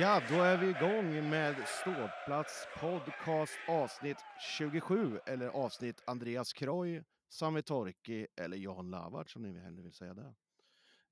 [0.00, 4.16] Ja, då är vi igång med Ståplats podcast avsnitt
[4.58, 10.14] 27, eller avsnitt Andreas Kroy, Sami Torki eller Jan Lavart som ni hellre vill säga
[10.14, 10.34] det.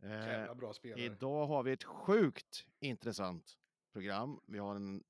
[0.03, 1.03] Jävla bra spelare.
[1.05, 3.59] idag har vi ett sjukt intressant
[3.93, 4.41] program.
[4.47, 5.03] Vi har en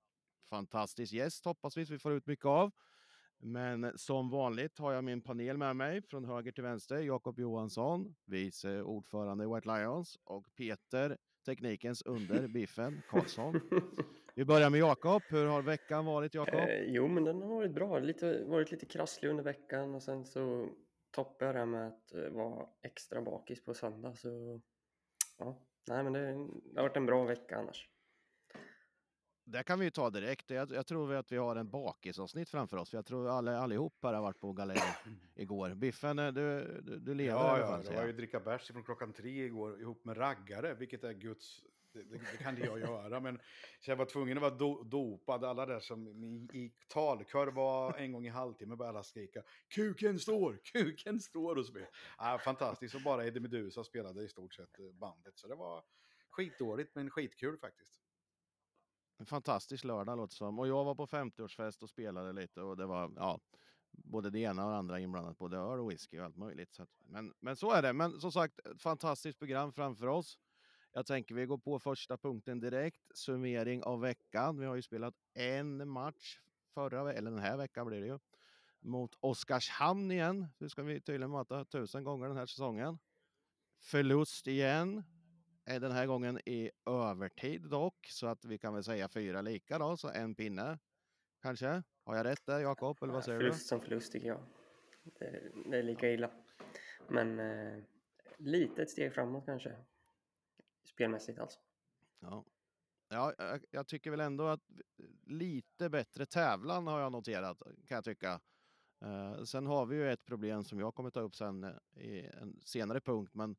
[0.51, 2.71] fantastisk gäst hoppas vi vi får ut mycket av.
[3.39, 6.99] Men som vanligt har jag min panel med mig från höger till vänster.
[6.99, 13.61] Jakob Johansson, vice ordförande i White Lions och Peter, teknikens under, Biffen Karlsson.
[14.35, 15.23] Vi börjar med Jakob.
[15.29, 16.55] Hur har veckan varit Jakob?
[16.55, 17.99] Eh, jo, men den har varit bra.
[17.99, 20.69] Lite, varit lite krasslig under veckan och sen så
[21.11, 24.17] toppade jag det här med att eh, vara extra bakis på söndag.
[24.17, 24.61] Så
[25.39, 27.89] ja, nej men det, det har varit en bra vecka annars.
[29.49, 30.51] Det kan vi ju ta direkt.
[30.51, 32.91] Jag, jag tror att vi har en bakisavsnitt framför oss.
[32.91, 34.83] För jag tror alla, allihop här har varit på galej
[35.35, 35.75] igår.
[35.75, 38.07] Biffen, eh, du, du, du lever Ja, ja, säger var jag.
[38.07, 41.63] ju dricka bärs från klockan tre igår ihop med raggare, vilket är Guds...
[41.93, 43.41] Det, det, det kan inte jag göra, men
[43.81, 45.45] så jag var tvungen att vara do, dopad.
[45.45, 50.19] Alla där som i, i talkör var en gång i halvtimme började alla skrika “Kuken
[50.19, 50.59] står!
[50.73, 51.73] Kuken står!” och så.
[52.19, 55.39] Ja, fantastiskt, och bara Eddie Meduza spelade i stort sett eh, bandet.
[55.39, 55.85] Så det var
[56.31, 58.01] skitdåligt, men skitkul faktiskt.
[59.19, 60.59] En fantastisk lördag låter det som.
[60.59, 63.41] Och jag var på 50-årsfest och spelade lite och det var ja,
[63.91, 65.39] både det ena och det andra inblandat.
[65.39, 66.75] Både öl och whisky och allt möjligt.
[66.75, 67.93] Så att, men, men så är det.
[67.93, 70.39] Men som sagt, ett fantastiskt program framför oss.
[70.93, 73.03] Jag tänker vi går på första punkten direkt.
[73.15, 74.59] Summering av veckan.
[74.59, 76.41] Vi har ju spelat en match
[76.75, 78.19] förra eller den här veckan blir det ju.
[78.81, 80.47] Mot Oskarshamn igen.
[80.59, 82.99] Nu ska vi tydligen möta tusen gånger den här säsongen.
[83.79, 85.03] Förlust igen.
[85.67, 89.79] Eh, Den här gången i övertid dock, så att vi kan väl säga fyra lika
[89.79, 90.79] då, så en pinne
[91.43, 91.83] kanske.
[92.05, 93.45] Har jag rätt där Jakob, eller vad säger du?
[93.45, 94.43] förlust som förlust tycker jag.
[95.19, 96.31] Det, det är lika illa.
[97.09, 97.85] Men eh,
[98.37, 99.77] lite ett steg framåt kanske.
[100.85, 101.61] Spelmässigt alltså.
[102.21, 102.45] Ja.
[103.09, 104.61] Ja, jag, jag tycker väl ändå att
[105.27, 108.41] lite bättre tävlan har jag noterat, kan jag tycka.
[109.05, 112.27] Eh, sen har vi ju ett problem som jag kommer ta upp sen eh, i
[112.27, 113.57] en senare punkt, men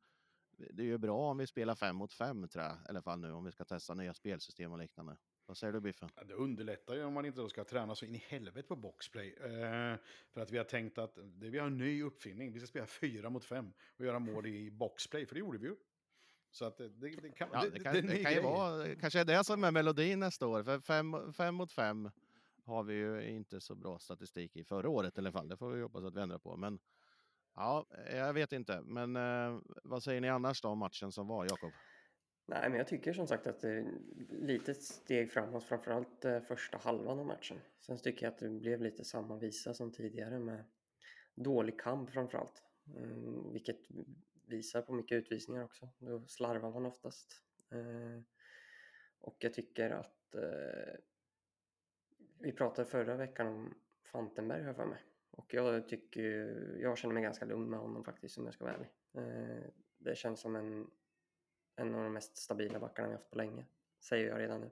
[0.58, 3.18] det är ju bra om vi spelar fem mot fem tror jag, i alla fall
[3.18, 5.16] nu, om vi ska testa nya spelsystem och liknande.
[5.46, 6.08] Vad säger du Biffen?
[6.16, 8.76] Ja, det underlättar ju om man inte då ska träna så in i helvete på
[8.76, 9.28] boxplay.
[9.28, 9.96] Eh,
[10.32, 12.52] för att vi har tänkt att det, vi har en ny uppfinning.
[12.52, 15.66] Vi ska spela fyra mot fem och göra mål i boxplay, för det gjorde vi
[15.66, 15.76] ju.
[16.50, 19.20] Så att det, det, det kan, Ja, det, det kan, det kan ju vara, kanske
[19.20, 20.62] är det som är melodin nästa år.
[20.62, 22.10] För fem, fem mot fem
[22.64, 25.48] har vi ju inte så bra statistik i förra året i alla fall.
[25.48, 26.56] Det får vi hoppas att vi ändrar på.
[26.56, 26.78] Men
[27.58, 28.80] ja, eh, jag vet inte.
[28.80, 31.72] Men eh, vad säger ni annars då om matchen som var, Jakob?
[32.46, 33.84] Nej, men jag tycker som sagt att det är
[34.30, 37.60] lite steg framåt, framförallt eh, första halvan av matchen.
[37.80, 40.64] Sen tycker jag att det blev lite samma visa som tidigare med
[41.34, 42.62] dålig kamp framförallt.
[42.96, 43.78] Mm, vilket
[44.46, 45.88] visar på mycket utvisningar också.
[45.98, 47.42] Då slarvar man oftast.
[47.70, 48.22] Eh,
[49.20, 50.94] och jag tycker att eh,
[52.38, 53.74] vi pratade förra veckan om
[54.12, 55.02] Fantenberg har jag för mig.
[55.38, 56.22] Och jag tycker,
[56.80, 58.88] jag känner mig ganska lugn med honom faktiskt om jag ska vara ärlig.
[59.14, 59.64] Eh,
[59.98, 60.90] det känns som en
[61.76, 63.64] en av de mest stabila backarna vi haft på länge.
[64.00, 64.70] Säger jag redan nu.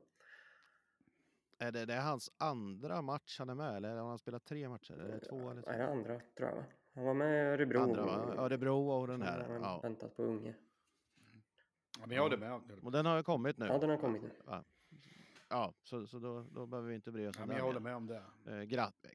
[1.59, 4.69] Är det, det är hans andra match han är med eller har han spelat tre
[4.69, 4.93] matcher?
[4.95, 5.77] Är det två eller Är tre?
[5.77, 6.65] det andra tror jag va?
[6.95, 7.81] Han var med i Örebro.
[7.81, 8.35] Andra, va?
[8.39, 9.49] Örebro och den Han här.
[9.49, 9.81] har Ja.
[9.83, 10.55] väntat på unge.
[12.01, 12.61] Ja, men jag håller med.
[12.83, 13.67] Och den har ju kommit nu.
[13.67, 14.31] Ja, den har kommit nu.
[14.47, 14.65] Ja,
[15.49, 17.73] ja så, så då, då behöver vi inte bry oss Ja, om men den jag
[17.73, 18.23] håller med om det.
[18.47, 19.07] Eh, gratt,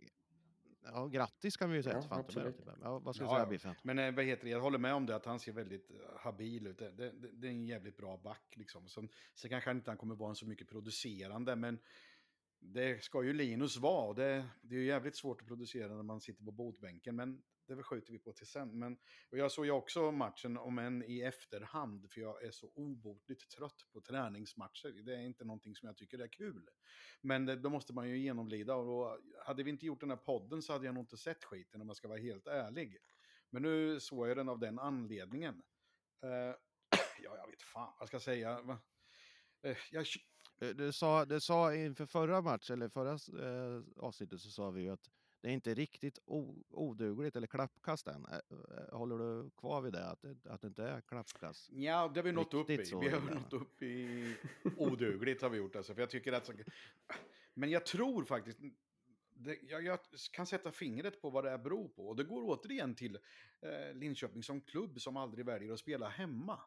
[0.83, 2.55] ja, grattis kan vi ju säga Ja, till absolut.
[2.81, 3.45] Ja, vad ska vi Ja, säga.
[3.45, 3.75] Biffen?
[3.83, 4.49] Men eh, vad heter det?
[4.49, 6.77] jag håller med om det, att han ser väldigt eh, habil ut.
[6.77, 8.53] Det, det, det är en jävligt bra back.
[8.55, 8.87] Liksom.
[8.89, 11.79] Sen, sen kanske han inte han kommer vara en så mycket producerande, men
[12.59, 14.13] det ska ju Linus vara.
[14.13, 17.41] Det, det är ju jävligt svårt att producera när man sitter på botbänken, men
[17.75, 18.79] det skjuter vi på till sen.
[18.79, 18.97] Men,
[19.31, 23.49] och jag såg ju också matchen, om än i efterhand, för jag är så obotligt
[23.49, 25.03] trött på träningsmatcher.
[25.05, 26.69] Det är inte någonting som jag tycker är kul.
[27.21, 30.17] Men det, då måste man ju genomlida och då, hade vi inte gjort den här
[30.17, 32.97] podden så hade jag nog inte sett skiten om jag ska vara helt ärlig.
[33.49, 35.53] Men nu såg jag den av den anledningen.
[36.25, 36.55] Uh,
[37.23, 38.61] ja, jag vet fan vad ska jag säga.
[38.61, 38.79] Va?
[39.63, 40.05] Eh, jag,
[40.59, 43.11] Du, du, sa, du sa inför förra matchen, eller förra
[43.45, 45.09] eh, avsnittet, så sa vi ju att
[45.41, 46.19] det är inte riktigt
[46.69, 48.25] odugligt eller klappkast än.
[48.91, 51.69] Håller du kvar vid det, att det, att det inte är klappkast?
[51.71, 52.77] Ja, det har vi nått upp i.
[53.01, 54.35] Vi har nått upp i
[54.77, 55.93] odugligt har vi gjort alltså.
[55.93, 56.51] För jag tycker att...
[57.53, 58.59] Men jag tror faktiskt...
[59.33, 59.99] Det, jag, jag
[60.31, 62.07] kan sätta fingret på vad det här beror på.
[62.07, 63.15] Och det går återigen till
[63.61, 66.59] eh, Linköping som klubb som aldrig väljer att spela hemma.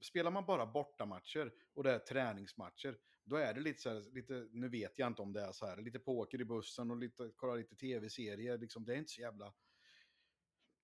[0.00, 4.48] Spelar man bara bortamatcher och det är träningsmatcher, då är det lite så här, lite,
[4.52, 7.30] nu vet jag inte om det är så här, lite poker i bussen och lite,
[7.36, 9.52] kolla lite tv-serier, liksom, det är inte så jävla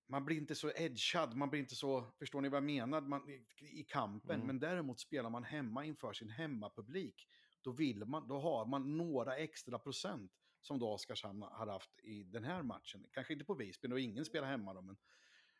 [0.08, 3.30] man blir inte så edgad, man blir inte så, förstår ni vad jag menar, man,
[3.30, 4.34] i, i kampen.
[4.34, 4.46] Mm.
[4.46, 7.28] Men däremot spelar man hemma inför sin hemmapublik,
[7.62, 12.22] då, vill man, då har man några extra procent som då Oskarshamn har haft i
[12.22, 13.06] den här matchen.
[13.12, 14.96] Kanske inte på Visby, och ingen spelar hemma då, men,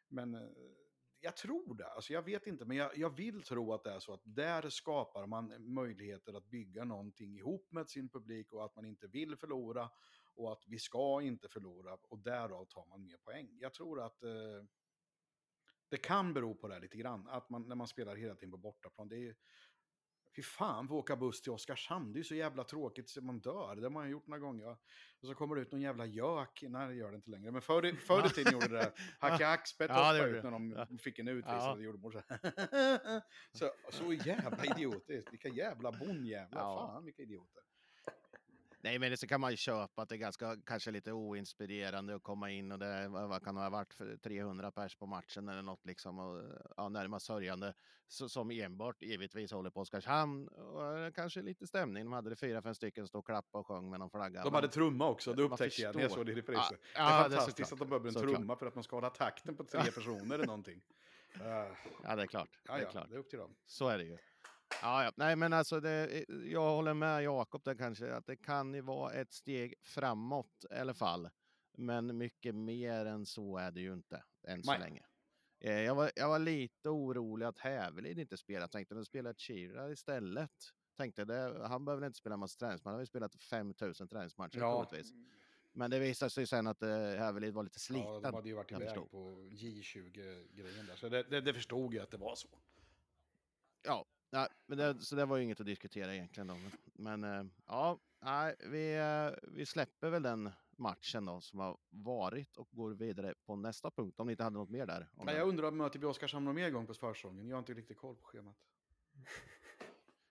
[0.08, 0.48] men eh,
[1.20, 1.86] jag tror det.
[1.86, 4.70] Alltså jag vet inte, men jag, jag vill tro att det är så att där
[4.70, 9.36] skapar man möjligheter att bygga någonting ihop med sin publik och att man inte vill
[9.36, 9.90] förlora
[10.34, 13.48] och att vi ska inte förlora och därav tar man mer poäng.
[13.60, 14.64] Jag tror att eh,
[15.88, 18.50] det kan bero på det här lite grann, att man, när man spelar hela tiden
[18.50, 19.08] på bortaplan.
[19.08, 19.36] Det är,
[20.38, 23.40] Fy fan, få åka buss till Oskarshamn, det är ju så jävla tråkigt så man
[23.40, 23.76] dör.
[23.76, 24.76] Det har man gjort några gånger.
[25.20, 26.64] Och så kommer det ut någon jävla gök.
[26.68, 27.50] Nej, det gör det inte längre.
[27.50, 28.92] Men förr, förr i tiden gjorde det där.
[29.18, 30.98] Hacka Axpet Ja, det ut när de det.
[30.98, 31.60] fick en utvisning.
[31.60, 31.74] Ja.
[31.74, 32.22] Det gjorde morsan.
[33.52, 35.32] så, så jävla idiotiskt.
[35.32, 36.60] Vilka jävla bonnjävlar.
[36.60, 36.88] Ja.
[36.92, 37.62] Fan, vilka idioter.
[38.80, 42.14] Nej, men det så kan man ju köpa att det är ganska, kanske lite oinspirerande
[42.14, 45.06] att komma in och det vad vad kan det ha varit för 300 pers på
[45.06, 46.42] matchen eller något liksom och
[46.76, 47.74] ja, närmast sörjande
[48.08, 52.04] så, som enbart givetvis håller på Oskarshamn och eh, kanske lite stämning.
[52.04, 54.42] De hade det fyra, fem stycken stå och klappa och sjöng med någon flagga.
[54.44, 56.78] De hade trumma också, det upptäckte jag när jag såg det i reprisen.
[56.94, 58.34] Ja, det är det är fantastiskt att de behöver en Såklart.
[58.36, 60.80] trumma för att man ska hålla takten på tre personer eller någonting.
[61.36, 61.42] Uh,
[62.04, 62.58] Ja, det är klart.
[62.68, 63.08] ja, det är klart.
[63.08, 63.54] det är upp till dem.
[63.66, 64.18] Så är det ju.
[64.82, 65.12] Ja, ja.
[65.16, 69.12] Nej, men alltså, det, jag håller med Jakob där kanske att det kan ju vara
[69.12, 71.28] ett steg framåt i alla fall.
[71.72, 74.80] Men mycket mer än så är det ju inte än så Nej.
[74.80, 75.06] länge.
[75.60, 78.68] Eh, Jag var, jag var lite orolig att Hävelid inte spelar.
[78.68, 80.50] Tänkte att spela Chira istället.
[80.96, 82.90] Tänkte det, han behöver inte spela en massa träningsmatcher.
[82.90, 85.12] Han har ju spelat 5000 träningsmatcher Ja, troligtvis.
[85.72, 88.06] Men det visade sig sen att eh, Hävelid var lite sliten.
[88.12, 90.96] ja, de hade ju varit iväg på J20-grejen där.
[90.96, 92.48] Så det, det, det förstod jag att det var så.
[93.82, 96.46] Ja, nej, men det, så det var ju inget att diskutera egentligen.
[96.46, 96.54] Då.
[96.54, 101.78] Men, men eh, ja, nej, vi, eh, vi släpper väl den matchen då som har
[101.90, 104.20] varit och går vidare på nästa punkt.
[104.20, 105.08] Om ni inte hade något mer där.
[105.14, 107.48] Nej, jag undrar om möter vi Oskarshamn någon mer gång på försäsongen?
[107.48, 108.56] Jag har inte riktigt koll på schemat.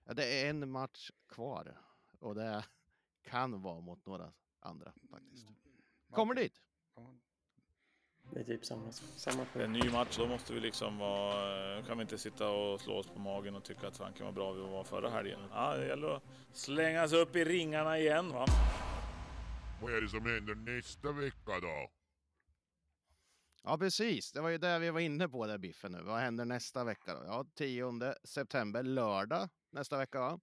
[0.05, 1.81] ja, det är en match kvar
[2.19, 2.65] och det
[3.23, 5.47] kan vara mot några andra faktiskt.
[6.11, 6.61] Kommer dit.
[8.33, 9.83] Det är typ samma, samma En punkt.
[9.83, 11.83] ny match, då måste vi liksom vara...
[11.83, 14.53] kan vi inte sitta och slå oss på magen och tycka att fanken var bra
[14.53, 15.39] vi var förra helgen.
[15.51, 18.45] Ja, det gäller att slänga sig upp i ringarna igen va.
[19.81, 21.89] Vad är det som händer nästa vecka då?
[23.63, 24.31] Ja, precis.
[24.31, 26.01] Det var ju det vi var inne på där Biffen nu.
[26.01, 27.23] Vad händer nästa vecka då?
[27.25, 30.19] Ja, 10 september, lördag nästa vecka.
[30.19, 30.39] Va?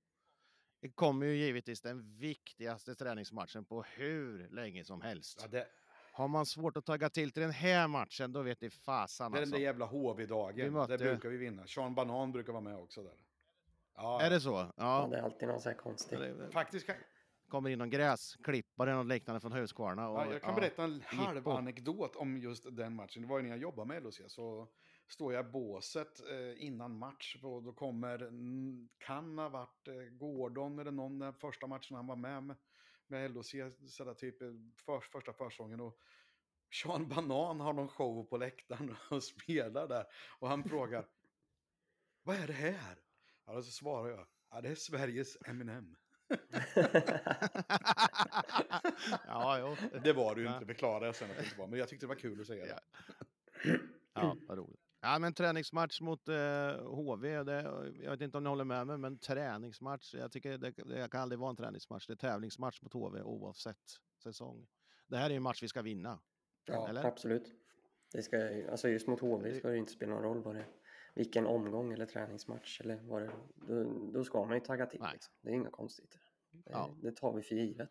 [0.80, 5.38] Det kommer ju givetvis den viktigaste träningsmatchen på hur länge som helst.
[5.42, 5.66] Ja, det,
[6.16, 9.36] Har man svårt att tagga till till den här matchen, då vet ni fasan det
[9.36, 9.56] är den alltså.
[9.56, 10.72] där jävla HV-dagen.
[10.72, 11.66] mötte- Det brukar vi vinna.
[11.66, 13.12] Sean Banan brukar vara med också där.
[13.96, 14.50] Ja, Är det så?
[14.50, 15.08] Ja, Ja.
[15.10, 16.18] det är alltid någon så här konstig.
[16.18, 16.96] Det faktiskt kan,
[17.48, 20.08] kommer in någon gräsklippare eller något liknande från Huskvarna.
[20.08, 20.60] Och, ja, jag kan ja.
[20.60, 21.50] berätta en halv jippo.
[21.50, 23.22] anekdot om just den matchen.
[23.22, 24.68] Det var ju när jag jobbade med LHC så
[25.08, 29.94] står jag i båset eh, innan match och då kommer, mm, kan ha varit eh,
[29.94, 32.56] Gordon eller någon den första matchen han var med med,
[33.10, 33.44] med
[33.86, 35.98] sådär typ eh, för, första försäsongen och
[36.82, 40.06] Sean Banan har någon show på läktaren och spelar där
[40.38, 41.06] och han frågar
[42.22, 42.98] Vad är det här?
[43.46, 45.96] Ja, så svarar jag, ja det är Sveriges Eminem.
[49.26, 49.76] ja, jo.
[50.04, 50.54] Det var Ja.
[50.54, 52.46] inte, förklarade jag sen att det inte var, men jag tyckte det var kul att
[52.46, 52.80] säga det.
[54.12, 54.83] Ja, vad roligt.
[55.04, 56.34] Ja, men träningsmatch mot eh,
[56.86, 57.42] HV.
[57.44, 57.62] Det,
[58.02, 60.14] jag vet inte om ni håller med mig, men träningsmatch.
[60.14, 62.06] Jag tycker det, det kan aldrig vara en träningsmatch.
[62.06, 64.66] Det är tävlingsmatch mot HV oavsett säsong.
[65.06, 66.20] Det här är en match vi ska vinna.
[66.64, 67.04] Ja, Eller?
[67.04, 67.52] absolut.
[68.12, 68.36] Det ska,
[68.70, 70.66] alltså just mot HV ska det inte spela någon roll vad det.
[71.14, 75.02] Vilken omgång eller träningsmatch eller vad det då, då ska man ju tagga till.
[75.12, 75.34] Liksom.
[75.40, 76.20] Det är inga konstigheter.
[76.50, 76.90] Det, Ja.
[77.02, 77.90] det tar vi för givet.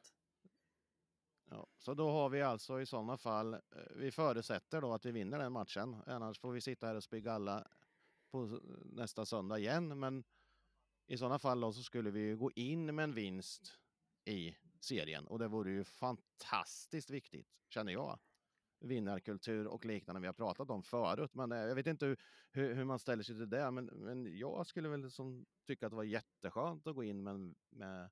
[1.53, 3.59] Ja, så då har vi alltså i sådana fall, eh,
[3.95, 5.95] vi förutsätter då att vi vinner den matchen.
[6.05, 7.67] Annars får vi sitta här och spy alla
[8.31, 9.99] på nästa söndag igen.
[9.99, 10.23] Men
[11.07, 13.79] i sådana fall då så skulle vi ju gå in med en vinst
[14.25, 18.19] i serien och det vore ju fantastiskt viktigt, känner jag.
[18.79, 21.33] Vinnarkultur och liknande vi har pratat om förut.
[21.33, 22.17] Men eh, jag vet inte hur,
[22.51, 23.71] hur, hur man ställer sig till det.
[23.71, 27.55] Men, men jag skulle väl som tycka att det var jätteskönt att gå in med,
[27.69, 28.09] med,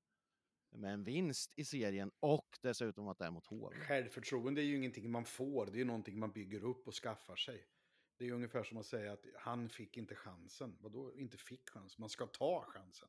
[0.72, 3.76] med en vinst i serien och dessutom att det är mot HV.
[3.76, 7.36] Självförtroende är ju ingenting man får, det är ju någonting man bygger upp och skaffar
[7.36, 7.66] sig.
[8.16, 10.76] Det är ju ungefär som att säga att han fick inte chansen.
[10.80, 12.00] Vadå inte fick chansen?
[12.00, 13.08] Man ska ta chansen.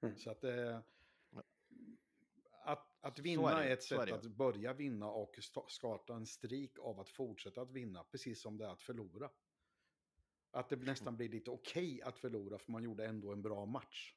[0.00, 0.16] Mm.
[0.16, 0.82] Så att det...
[2.64, 4.14] Att, att vinna är är ett är sätt det.
[4.14, 8.64] att börja vinna och starta en strik av att fortsätta att vinna, precis som det
[8.64, 9.30] är att förlora.
[10.50, 14.14] Att det nästan blir lite okej att förlora, för man gjorde ändå en bra match.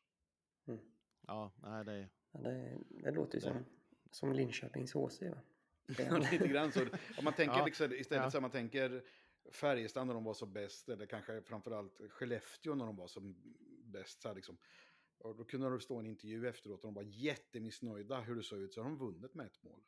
[0.67, 0.79] Mm.
[1.21, 3.65] Ja, nej, det, Ja, det, det låter ju Det- som,
[4.11, 5.21] som Linköpings HC.
[5.21, 5.41] Va?
[6.31, 6.81] Lite grann så.
[7.17, 8.31] Om man tänker Ja, liksom, istället ja.
[8.31, 9.03] så man tänker
[9.51, 13.35] Färjestad när de var så bäst, eller kanske framförallt Skellefteå när de var som
[13.83, 14.21] bäst.
[14.21, 14.57] Så här liksom,
[15.17, 18.43] Och då kunde de stå i en intervju efteråt och de var jättemissnöjda hur det
[18.43, 18.73] såg ut.
[18.73, 19.81] Så har de vunnit med ett mål.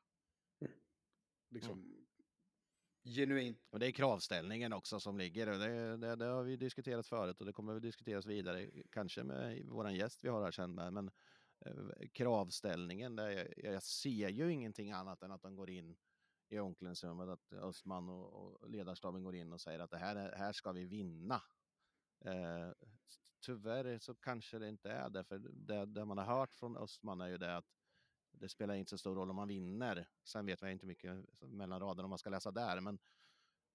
[0.62, 0.74] Mm.
[1.50, 1.98] Liksom
[3.04, 3.68] genuint.
[3.70, 5.50] Och det är kravställningen också som ligger.
[5.50, 8.70] och Det, det, det har vi diskuterat förut och det kommer att diskuteras vidare.
[8.92, 10.94] Kanske med våran gäst vi har här sen med.
[10.94, 11.14] Men eh,
[11.66, 15.98] Eh, kravställningen, där jag, jag ser ju ingenting annat än att de går in
[16.50, 20.52] i omklädningsrummet, att Östman och, och ledarstaben går in och säger att det här, här
[20.52, 21.42] ska vi vinna.
[22.26, 22.72] Eh,
[23.40, 27.22] tyvärr så kanske det inte är det, för det, det man har hört från Östman
[27.22, 27.66] är ju det att
[28.32, 30.08] det spelar inte så stor roll om man vinner.
[30.24, 33.00] Sen vet jag inte mycket mellan raderna om man ska läsa där, men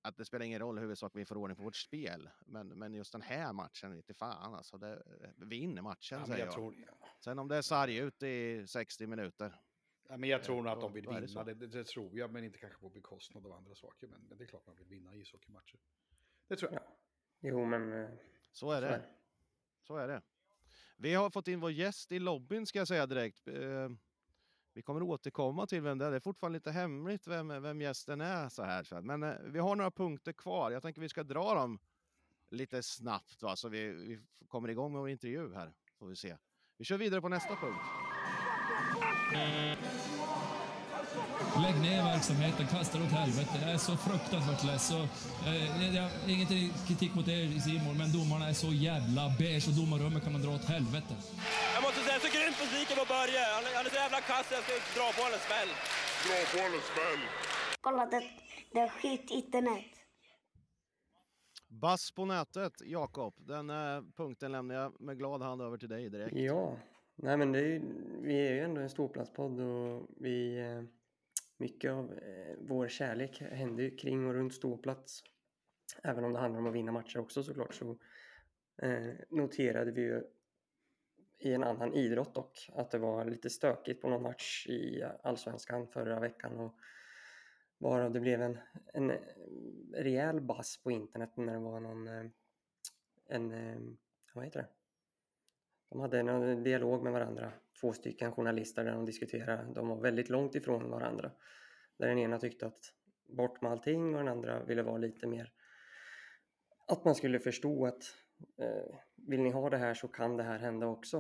[0.09, 2.31] att det spelar ingen roll huvudsak vi får ordning på vårt spel.
[2.47, 4.79] Men, men just den här matchen, vete fan alltså.
[4.79, 5.03] Det,
[5.37, 6.55] vinner matchen Ja, säger jag jag.
[6.55, 6.75] tror,
[7.21, 9.61] Sen om det är sarg ut i 60 minuter.
[10.09, 11.45] ja, men jag tror nog att de vill vinna.
[11.45, 14.07] Det, det, det tror jag, men inte kanske på bekostnad av andra saker.
[14.07, 15.79] Men, men det är klart man vill vinna ishockeymatcher.
[16.49, 16.83] Det tror jag.
[16.83, 16.97] Ja.
[17.41, 18.09] Jo, men eh,
[18.53, 18.89] Så är så det.
[18.89, 19.05] är det.
[19.87, 20.23] Så är det.
[20.97, 23.49] Vi har fått in vår gäst i lobbyn ska jag säga direkt.
[24.77, 26.11] Vi kommer återkomma till vem det är.
[26.11, 28.83] Det är fortfarande lite hemligt vem, vem gästen är så här.
[28.83, 30.71] så Men eh, vi har några punkter kvar.
[30.71, 31.79] Jag tänker vi ska dra dem
[32.51, 33.57] lite snabbt va?
[33.57, 35.73] så vi, vi kommer igång med vår intervju här.
[35.99, 36.37] Får vi se.
[36.79, 37.81] Vi kör vidare på nästa punkt.
[41.63, 43.59] Lägg ner verksamheten, kasta det åt helvete.
[43.63, 44.91] Jag är så fruktansvärt less.
[44.91, 46.49] Eh, jag, inget
[46.89, 50.51] kritik mot er Simon, men domarna är så jävla beige och domarrummet kan man dra
[50.51, 51.15] åt helvete.
[51.75, 52.01] Jag måste
[52.57, 53.41] grymt besviken på Börje.
[53.55, 55.71] Han, är- han är så jävla kass, jag ska dra på honom en smäll.
[56.27, 57.23] Dra på en smäll.
[57.81, 58.23] Kolla det,
[58.73, 59.85] det är skit internet.
[61.69, 63.35] Bass på nätet, Jakob.
[63.39, 66.37] Den eh, punkten lämnar jag med glad hand över till dig direkt.
[66.37, 66.77] Ja,
[67.17, 67.81] nej men det är ju,
[68.23, 70.83] vi är ju ändå en storplatspodd och vi, eh,
[71.57, 75.23] mycket av eh, vår kärlek händer ju kring och runt storplats.
[76.03, 77.99] Även om det handlar om att vinna matcher också såklart så
[78.83, 80.23] eh, noterade vi ju
[81.39, 85.89] i en annan idrott dock att det var lite stökigt på någon match i allsvenskan
[85.89, 86.75] förra veckan och
[87.79, 88.59] varav det blev en,
[88.93, 89.19] en eh,
[89.95, 92.27] rejäl bass på internet när det var någon eh,
[93.29, 93.81] en, eh,
[94.35, 94.69] vad heter det?
[95.89, 99.75] De hade en dialog med varandra, två stycken journalister där de diskuterade.
[99.75, 101.31] De var väldigt långt ifrån varandra.
[101.97, 102.95] Där den ena tyckte att
[103.29, 105.53] bort med allting och den andra ville vara lite mer
[106.87, 108.15] att man skulle förstå att
[108.59, 111.17] eh, vill ni ha det här så kan det här hända också.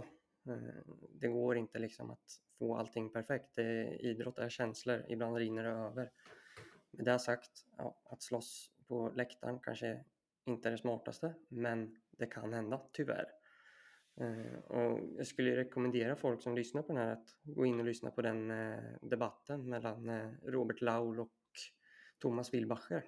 [0.47, 3.55] Eh, det går inte liksom att få allting perfekt.
[3.55, 6.11] Det, idrott är känslor, ibland rinner det över.
[6.91, 10.05] Med det sagt, ja, att slåss på läktaren kanske
[10.45, 13.27] inte är det smartaste, men det kan hända, tyvärr.
[14.21, 17.87] Eh, och jag skulle rekommendera folk som lyssnar på den här att gå in och
[17.87, 21.33] lyssna på den eh, debatten mellan Robert Laul och
[22.19, 23.05] Thomas Wilbacher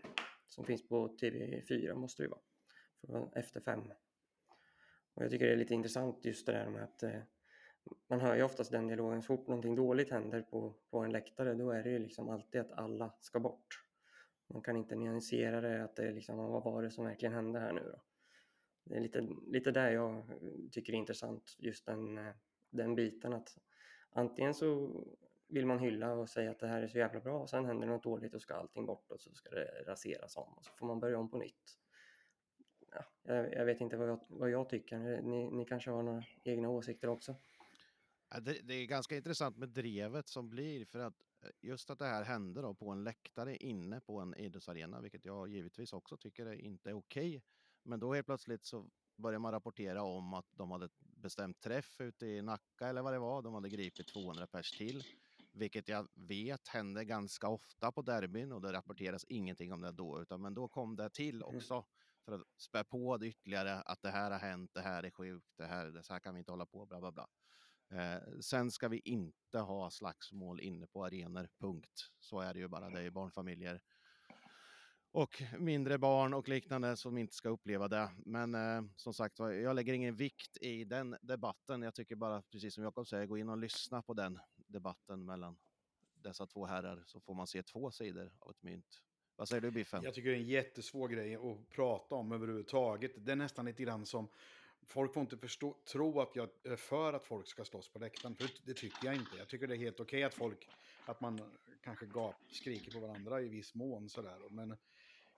[0.48, 2.40] som finns på TV4 måste det ju vara,
[3.06, 3.82] från efter fem.
[5.18, 7.20] Och jag tycker det är lite intressant just det där med att eh,
[8.08, 11.54] man hör ju oftast den dialogen, så fort någonting dåligt händer på, på en läktare
[11.54, 13.84] då är det ju liksom alltid att alla ska bort.
[14.46, 17.58] Man kan inte nyansera det, att det är liksom, vad var det som verkligen hände
[17.60, 18.02] här nu då?
[18.84, 20.24] Det är lite, lite där jag eh,
[20.70, 22.34] tycker är intressant, just den, eh,
[22.70, 23.58] den biten att
[24.10, 24.90] antingen så
[25.48, 27.86] vill man hylla och säga att det här är så jävla bra och sen händer
[27.86, 30.86] något dåligt och ska allting bort och så ska det raseras om och så får
[30.86, 31.78] man börja om på nytt.
[32.92, 36.24] Ja, jag, jag vet inte vad jag, vad jag tycker, ni, ni kanske har några
[36.44, 37.34] egna åsikter också?
[38.30, 41.14] Ja, Det, det är ganska intressant med drevet som blir för att
[41.44, 45.24] eh, just att det här hände då på en läktare inne på en idrottsarena, vilket
[45.24, 47.42] jag givetvis också tycker är inte är okej.
[47.82, 52.26] Men då helt plötsligt så börjar man rapportera om att de hade bestämt träff ute
[52.26, 53.42] i Nacka eller vad det var.
[53.42, 55.02] De hade gripit 200 pers till,
[55.52, 60.22] vilket jag vet händer ganska ofta på derbyn och det rapporteras ingenting om det då,
[60.22, 61.56] utan men då kom det till Mm.
[61.56, 61.84] också
[62.28, 65.56] för att spä på det ytterligare att det här har hänt, det här är sjukt,
[65.56, 67.28] det här, det så här kan vi inte hålla på, bla bla bla.
[67.90, 72.10] Eh, sen ska vi inte ha slagsmål inne på arenor, punkt.
[72.18, 72.90] Så är det ju bara.
[72.90, 73.80] Det är ju barnfamiljer
[75.10, 78.10] och mindre barn och liknande som inte ska uppleva det.
[78.16, 81.82] Men eh, som sagt var, jag lägger ingen vikt i den debatten.
[81.82, 85.58] Jag tycker bara, precis som Jakob säger, gå in och lyssna på den debatten mellan
[86.14, 89.02] dessa två herrar så får man se två sidor av ett mynt.
[89.38, 90.02] Vad säger du Biffen?
[90.02, 93.12] Jag tycker det är en jättesvår grej att prata om överhuvudtaget.
[93.16, 94.28] Det är nästan lite grann som...
[94.82, 98.34] Folk får inte förstå, tro att jag är för att folk ska slåss på läktaren.
[98.34, 99.36] För det tycker jag inte.
[99.38, 100.68] Jag tycker det är helt okej att folk...
[101.04, 101.40] Att man
[101.84, 104.38] kanske gap, skriker på varandra i viss mån sådär.
[104.50, 104.76] Men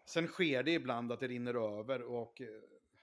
[0.05, 2.49] sen sker det ibland att det rinner över och eh,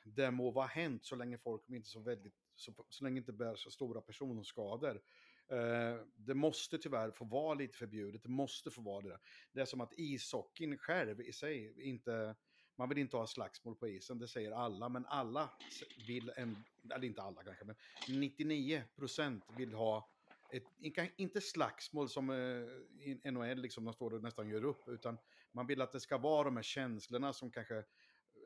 [0.04, 2.36] det må vara hänt så länge folk inte så väldigt...
[2.56, 5.02] Så, så länge inte bär så stora personskador.
[5.50, 8.24] Eh, det måste tyvärr få vara lite förbjudet.
[8.24, 9.20] Det måste få vara det.
[9.52, 12.36] Det är som att ishockeyn själv i sig inte
[12.80, 15.50] Man vill inte ha slagsmål på isen, det säger alla, men alla
[16.08, 16.58] vill, en,
[16.94, 17.76] eller inte alla kanske, men
[18.08, 20.10] 99% vill ha
[20.52, 20.64] ett,
[21.16, 22.36] inte slagsmål som eh,
[23.08, 25.18] i NHL, liksom, de står och nästan gör upp, utan
[25.52, 27.84] man vill att det ska vara de här känslorna som kanske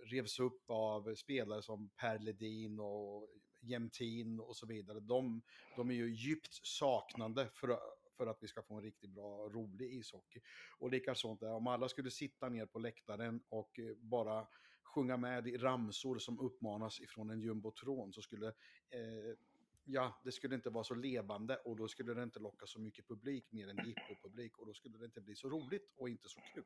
[0.06, 3.30] revs upp av spelare som Per Ledin och
[3.62, 5.00] Jämtin och så vidare.
[5.00, 5.42] De,
[5.76, 7.80] de är ju djupt saknande för,
[8.18, 10.42] för att vi ska få en riktigt bra, rolig ishockey.
[10.80, 14.48] Och likaså där, om alla skulle sitta ner på läktaren och eh, bara
[14.84, 18.48] sjunga med i ramsor som uppmanas ifrån en jumbotron så skulle
[18.90, 19.38] eh,
[19.84, 23.08] Ja, det skulle inte vara så levande och då skulle det inte locka så mycket
[23.08, 26.40] publik mer än jippo-publik och då skulle det inte bli så roligt och inte så
[26.54, 26.64] kul.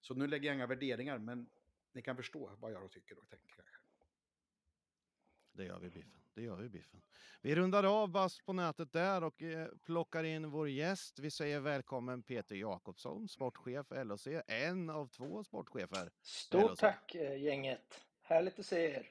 [0.00, 1.48] Så nu lägger jag inga värderingar, men
[1.92, 3.64] ni kan förstå vad jag tycker och tänker.
[5.56, 6.20] Det gör vi Biffen.
[6.34, 7.02] Det gör vi Biffen.
[7.40, 11.18] Vi rundar av Bass på nätet där och eh, plockar in vår gäst.
[11.18, 16.10] Vi säger välkommen Peter Jakobsson, sportchef LHC, en av två sportchefer.
[16.22, 16.80] Stort LHC.
[16.80, 18.04] tack eh, gänget.
[18.22, 19.06] Härligt att se er.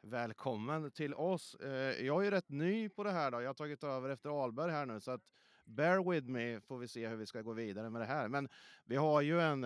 [0.00, 1.54] Välkommen till oss.
[1.54, 3.42] Eh, Jag är rätt ny på det här då.
[3.42, 5.22] Jag har tagit över efter Alberg här nu så att
[5.64, 8.28] bear with me får vi se hur vi ska gå vidare med det här.
[8.28, 8.48] Men
[8.84, 9.64] vi har ju en,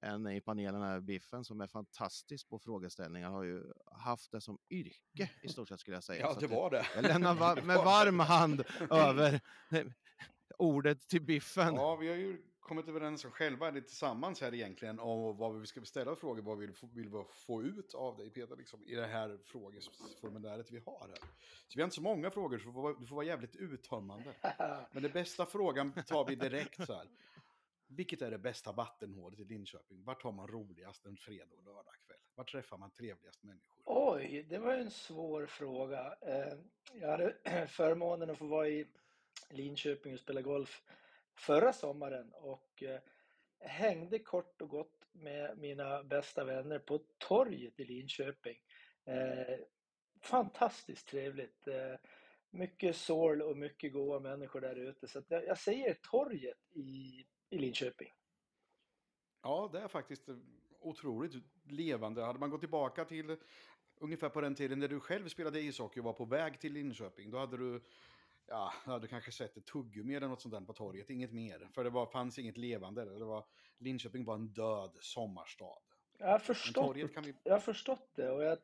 [0.00, 3.30] en i panelen här, Biffen, som är fantastisk på frågeställningar.
[3.30, 6.20] Har ju haft det som yrke i stort sett skulle jag säga.
[6.20, 6.86] Ja, det var det.
[6.94, 9.40] Jag lämnar va- Det med var varm hand över
[10.58, 11.74] ordet till Biffen.
[11.74, 15.66] Ja, vi har ju kommit överens om själva eller tillsammans här egentligen om vad vi
[15.66, 18.84] ska ställa frågor, vad vi vill få, vill vi få ut av dig Peter, liksom,
[18.84, 21.18] i det här frågeformuläret vi har här.
[21.68, 23.56] Så vi har inte så många frågor, så du får, vara- du får vara jävligt
[23.56, 24.34] uttömmande.
[24.92, 27.06] Men den bästa frågan tar vi direkt så här.
[27.92, 30.04] Vilket är det bästa vattenhålet i Linköping?
[30.04, 32.18] Vart har man roligast en fredag och lördagkväll?
[32.34, 33.82] Var träffar man trevligast människor?
[33.84, 36.14] Oj, det var ju en svår fråga.
[36.20, 36.58] Eh,
[36.94, 37.34] jag hade
[37.68, 38.86] förmånen att få vara i
[39.50, 40.82] Linköping och spela golf
[41.34, 43.00] förra sommaren och eh,
[43.60, 48.58] hängde kort och gott med mina bästa vänner på torget i Linköping.
[49.04, 49.58] Eh,
[50.22, 51.68] fantastiskt trevligt.
[52.50, 55.08] Mycket sorl och mycket goa människor där ute.
[55.08, 58.08] Så att jag säger torget i, i Linköping.
[59.42, 60.28] Ja, det är faktiskt
[60.80, 61.34] otroligt
[61.64, 62.24] levande.
[62.24, 63.36] Hade man gått tillbaka till
[63.96, 67.30] ungefär på den tiden när du själv spelade ishockey och var på väg till Linköping,
[67.30, 67.80] då hade du
[68.46, 71.32] Ja, då hade du kanske sett ett tuggummi eller något sånt där på torget, inget
[71.32, 71.68] mer.
[71.74, 73.18] För det var, fanns inget levande.
[73.18, 73.44] Det var,
[73.78, 75.78] Linköping var en död sommarstad.
[76.18, 77.34] Jag har förstått, vi...
[77.42, 78.58] jag har förstått det och jag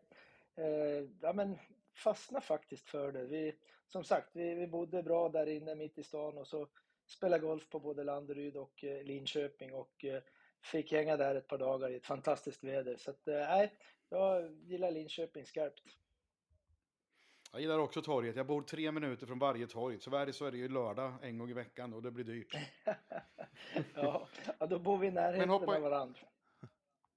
[0.54, 1.58] eh, ja, men
[1.94, 3.24] fastnar faktiskt för det.
[3.24, 3.54] Vi,
[3.86, 6.68] som sagt, vi, vi bodde bra där inne mitt i stan och så
[7.06, 10.22] spelade golf på både Landeryd och eh, Linköping och eh,
[10.62, 12.96] fick hänga där ett par dagar i ett fantastiskt väder.
[12.96, 13.72] Så att, eh, nej,
[14.08, 15.82] jag gillar Linköping skarpt.
[17.52, 18.36] Jag gillar också torget.
[18.36, 19.98] Jag bor tre minuter från varje torg.
[19.98, 22.56] Tyvärr så är det ju lördag en gång i veckan och det blir dyrt.
[23.94, 24.28] Ja,
[24.68, 26.20] då bor vi i närheten hoppa- av varandra.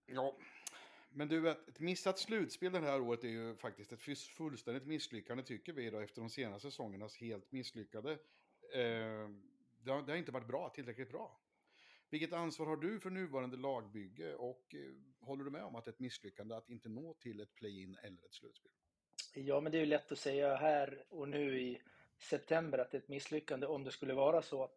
[0.06, 0.36] Ja,
[1.10, 4.02] men du, ett missat slutspel det här året är ju faktiskt ett
[4.38, 8.12] fullständigt misslyckande tycker vi då efter de senaste säsongernas helt misslyckade.
[8.74, 9.30] Eh,
[9.90, 11.40] det, har, det har inte varit bra, tillräckligt bra.
[12.10, 15.90] Vilket ansvar har du för nuvarande lagbygge och eh, håller du med om att det
[15.90, 18.72] är ett misslyckande att inte nå till ett play-in eller ett slutspel?
[19.34, 21.82] Ja, men det är ju lätt att säga här och nu i
[22.20, 24.70] september att det är ett misslyckande om det skulle vara så.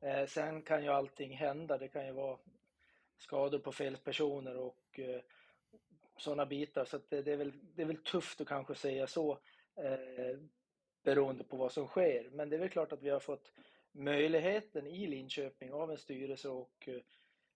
[0.00, 1.78] Eh, sen kan ju allting hända.
[1.78, 2.38] Det kan ju vara
[3.16, 5.20] skador på fel personer och eh,
[6.16, 6.84] sådana bitar.
[6.84, 9.38] Så att det, det, är väl, det är väl tufft att kanske säga så
[9.76, 10.38] eh,
[11.02, 12.30] beroende på vad som sker.
[12.30, 13.52] Men det är väl klart att vi har fått
[13.92, 17.02] möjligheten i Linköping av en styrelse och eh,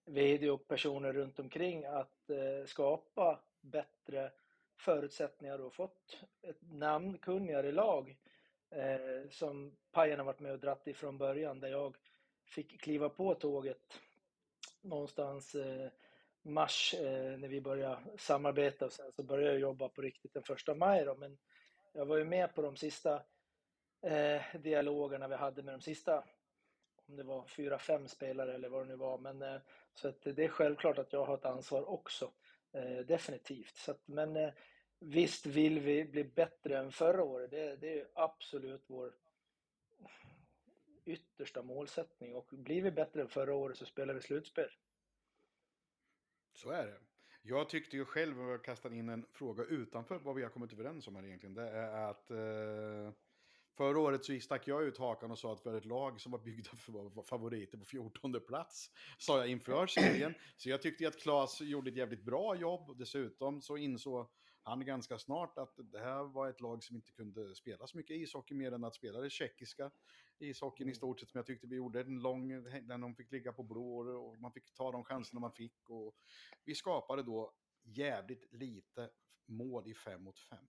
[0.05, 4.31] VD och personer runt omkring att eh, skapa bättre
[4.77, 8.17] förutsättningar och fått ett namnkunnigare lag
[8.69, 11.97] eh, som Pajen har varit med och dratt ifrån början där jag
[12.45, 13.99] fick kliva på tåget
[14.81, 15.89] någonstans eh,
[16.41, 18.85] mars eh, när vi började samarbeta.
[18.85, 21.37] Och sen så började jag jobba på riktigt den första maj då, men
[21.93, 23.21] jag var ju med på de sista
[24.05, 26.23] eh, dialogerna vi hade med de sista
[27.07, 29.17] om det var fyra, fem spelare eller vad det nu var.
[29.17, 29.61] Men, eh,
[29.93, 32.31] så att det är självklart att jag har ett ansvar också.
[32.71, 33.75] Eh, definitivt.
[33.75, 34.53] Så att, men eh,
[34.99, 37.51] visst vill vi bli bättre än förra året.
[37.51, 39.13] Det, det är absolut vår
[41.05, 42.35] yttersta målsättning.
[42.35, 44.69] Och blir vi bättre än förra året så spelar vi slutspel.
[46.53, 46.99] Så är det.
[47.41, 50.73] Jag tyckte ju själv, och jag kastade in en fråga utanför vad vi har kommit
[50.73, 53.13] överens om här egentligen, det är att eh,
[53.77, 56.31] förra året så stack jag ut hakan och sa att vi hade ett lag som
[56.31, 60.33] var byggda för att vara favoriter på 14 plats, sa jag inför serien.
[60.57, 64.27] Så jag tyckte att Claes gjorde ett jävligt bra jobb dessutom så insåg
[64.63, 68.17] han ganska snart att det här var ett lag som inte kunde spela så mycket
[68.17, 69.91] ishockey mer än att spela det tjeckiska
[70.39, 70.95] ishockeyn i Mm.
[70.95, 71.99] stort sett som jag tyckte vi gjorde.
[72.01, 75.51] En lång, där de fick ligga på blå och man fick ta de chanserna man
[75.51, 75.89] fick.
[75.89, 76.15] Och
[76.63, 79.09] vi skapade då jävligt lite
[79.45, 80.65] mål i fem mot fem.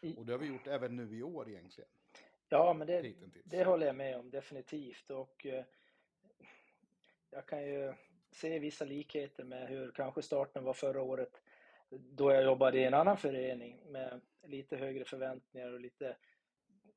[0.00, 1.90] I- Och det har vi gjort även nu i år egentligen.
[2.48, 5.10] Ja, men det, det håller jag med om definitivt.
[5.10, 5.64] Och eh,
[7.30, 7.94] jag kan ju
[8.30, 11.42] se vissa likheter med hur kanske starten var förra året
[11.90, 16.16] då jag jobbade i en annan förening med lite högre förväntningar och lite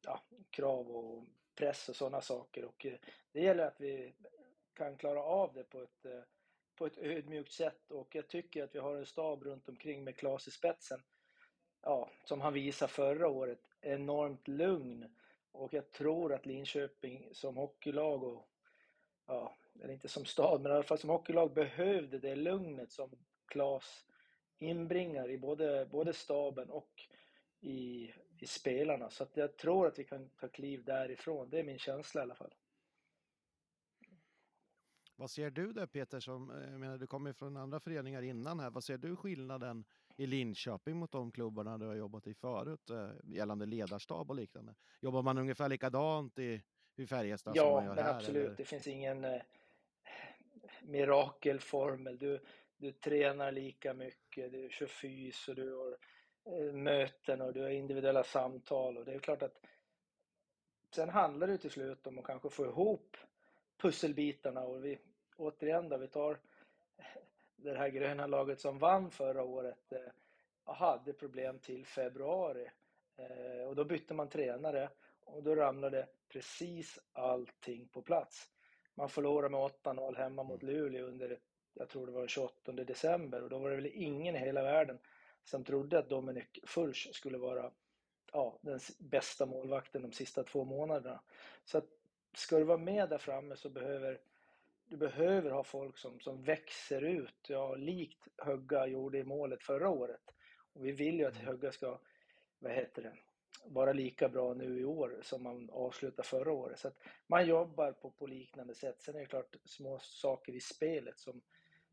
[0.01, 2.65] ja, krav och press och sådana saker.
[2.65, 2.97] Och eh,
[3.31, 4.13] det gäller att vi
[4.73, 6.21] kan klara av det på ett, eh,
[6.75, 10.17] på ett ödmjukt sätt och jag tycker att vi har en stab runt omkring med
[10.17, 10.99] Klas i spetsen.
[11.81, 15.15] Ja, som han visade förra året, enormt lugn.
[15.51, 18.47] Och jag tror att Linköping som hockeylag och
[19.27, 23.09] ja, eller inte som stad, men i alla fall som hockeylag behövde det lugnet som
[23.45, 24.05] Klas
[24.59, 27.07] inbringar i både, både staben och
[27.59, 29.09] i, i spelarna.
[29.09, 31.49] Så att jag tror att vi kan ta kliv därifrån.
[31.49, 32.53] Det är min känsla i alla fall.
[35.15, 38.59] Vad ser du där Peter, som, eh, jag menar du kommer från andra föreningar innan
[38.59, 39.83] här, vad ser du skillnaden
[40.17, 44.75] i Linköping mot de klubbarna du har jobbat i förut, eh, gällande ledarstab och liknande?
[45.01, 46.61] Jobbar man ungefär likadant i,
[46.95, 48.13] i Färjestad som Ja, man gör här?
[48.15, 48.45] absolut.
[48.45, 48.55] eller?
[48.57, 49.41] Det finns ingen eh,
[50.81, 52.17] mirakelformel.
[52.17, 52.39] Du,
[52.77, 55.97] du tränar lika mycket, du kör fys och du har
[56.45, 58.97] eh, möten och du har individuella samtal.
[58.97, 59.61] Och det är klart att
[60.95, 63.17] sen handlar det till slut om att kanske få ihop
[63.77, 64.61] pusselbitarna.
[64.61, 64.99] Och vi,
[65.37, 66.39] återigen då, vi tar
[67.63, 72.67] det här gröna laget som vann förra året eh, hade problem till februari.
[73.17, 74.89] Eh, och då bytte man tränare
[75.25, 78.49] och då ramlade precis allting på plats.
[78.95, 81.39] Man förlorade med 8-0 hemma mot Luleå under,
[81.73, 84.61] jag tror det var den 28 december och då var det väl ingen i hela
[84.61, 84.99] världen
[85.43, 87.71] som trodde att Dominic Fulch skulle vara
[88.31, 91.21] ja, den bästa målvakten de sista två månaderna.
[91.65, 91.85] Så att
[92.33, 94.19] ska du vara med där framme så behöver
[94.91, 99.89] du behöver ha folk som, som växer ut, ja, likt Högga gjorde i målet förra
[99.89, 100.21] året.
[100.73, 101.99] Och vi vill ju att Högga ska,
[102.59, 103.13] vad heter det,
[103.65, 106.79] vara lika bra nu i år som man avslutade förra året.
[106.79, 109.01] Så att man jobbar på, på liknande sätt.
[109.01, 111.41] Sen är det klart små saker i spelet som,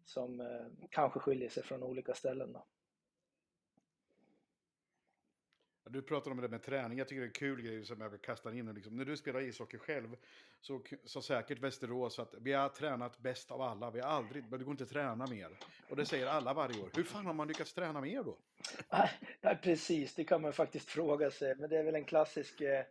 [0.04, 2.52] som eh, kanske skiljer sig från olika ställen.
[2.52, 2.66] Då.
[5.90, 6.98] Du pratar om det med träning.
[6.98, 8.74] Jag tycker det är en kul grej som jag kastar in.
[8.74, 8.96] Liksom.
[8.96, 10.16] När du spelar ishockey själv
[10.61, 13.90] så sa säkert Västerås att vi har tränat bäst av alla.
[13.90, 15.59] Vi har aldrig, men det går inte att träna mer.
[15.88, 16.90] Och det säger alla varje år.
[16.94, 18.37] Hur fan har man lyckats träna mer då?
[19.40, 21.57] Nej, precis, det kan man faktiskt fråga sig.
[21.57, 22.85] Men det är väl en klassisk eh,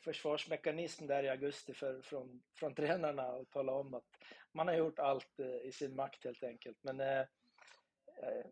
[0.00, 4.04] försvarsmekanism där i augusti för, från, från tränarna att tala om att
[4.52, 6.78] man har gjort allt eh, i sin makt helt enkelt.
[6.82, 7.26] Men eh, eh,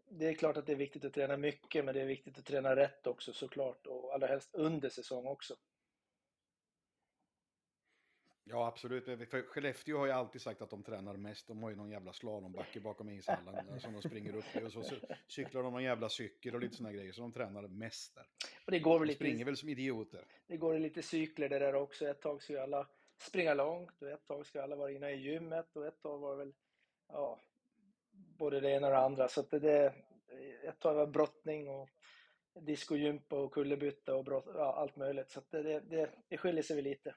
[0.09, 2.45] det är klart att det är viktigt att träna mycket, men det är viktigt att
[2.45, 3.87] träna rätt också såklart.
[3.87, 5.57] Och allra helst under säsong också.
[8.49, 9.05] Ja, absolut.
[9.05, 11.47] För Skellefteå har ju alltid sagt att de tränar mest.
[11.47, 14.65] De har ju någon jävla slalombacke bakom ishallen som de springer upp i.
[14.65, 14.85] Och så
[15.29, 17.13] cyklar de någon jävla cykel och lite såna grejer.
[17.13, 18.27] Så de tränar mest där.
[18.65, 20.25] Och det går väl De lite, springer väl som idioter.
[20.47, 22.07] det går lite cykler det där också.
[22.09, 25.17] Ett tag ska ju alla springa långt och ett tag ska alla vara inne i
[25.17, 26.55] gymmet och ett tag var det väl
[27.09, 27.41] ja,
[28.39, 29.29] både det ena och det andra.
[29.29, 29.95] Så att det, det,
[30.63, 31.89] ett tag var brottning och
[32.61, 35.31] discogympa och kullerbytta och brott, ja, allt möjligt.
[35.31, 37.15] Så att det, det, det, det skiljer sig väl lite.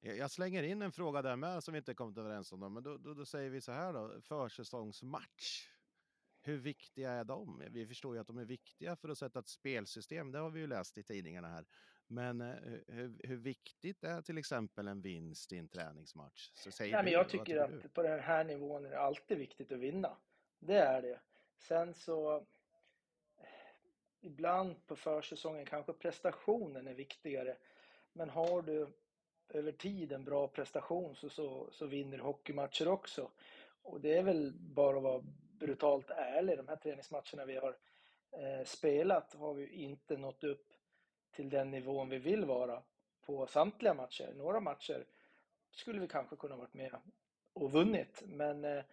[0.00, 2.60] Jag jag slänger in en fråga där med som vi inte kommit överens om.
[2.60, 5.68] Då, men då, då, då säger vi så här då, försäsongsmatch.
[6.42, 7.62] Hur viktiga är de?
[7.70, 10.32] Vi förstår ju att de är viktiga för att sätta ett spelsystem.
[10.32, 11.66] Det har vi ju läst i tidningarna här.
[12.06, 12.54] Men eh,
[12.86, 16.50] hur, hur viktigt är till exempel en vinst i en träningsmatch?
[16.54, 17.60] Så säger Nej, men jag tycker du?
[17.60, 20.16] att på den här nivån är det alltid viktigt att vinna.
[20.58, 21.20] Det är det.
[21.58, 22.46] Sen så
[24.20, 27.56] ibland på försäsongen kanske prestationen är viktigare.
[28.12, 28.88] Men har du
[29.48, 33.30] över tid en bra prestation så, så, så vinner du hockeymatcher också.
[33.82, 35.22] Och det är väl bara att vara
[35.58, 36.56] brutalt ärlig.
[36.56, 37.76] De här träningsmatcherna vi har
[38.30, 40.72] eh, spelat har vi inte nått upp
[41.36, 42.82] till den nivån vi vill vara
[43.26, 44.32] på samtliga matcher.
[44.34, 45.06] Några matcher
[45.70, 46.96] skulle vi kanske kunna varit med
[47.52, 48.22] och vunnit.
[48.26, 48.84] Men eh,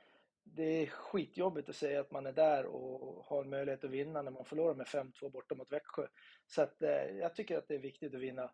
[0.43, 4.32] det är skitjobbigt att säga att man är där och har möjlighet att vinna när
[4.32, 6.08] man förlorar med 5-2 borta mot Växjö.
[6.47, 8.51] Så att, eh, jag tycker att det är viktigt att vinna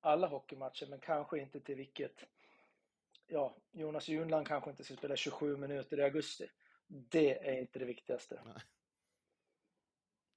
[0.00, 2.24] alla hockeymatcher, men kanske inte till vilket...
[3.26, 6.46] Ja, Jonas Junland kanske inte ska spela 27 minuter i augusti.
[6.86, 8.40] Det är inte det viktigaste.
[8.44, 8.62] Nej.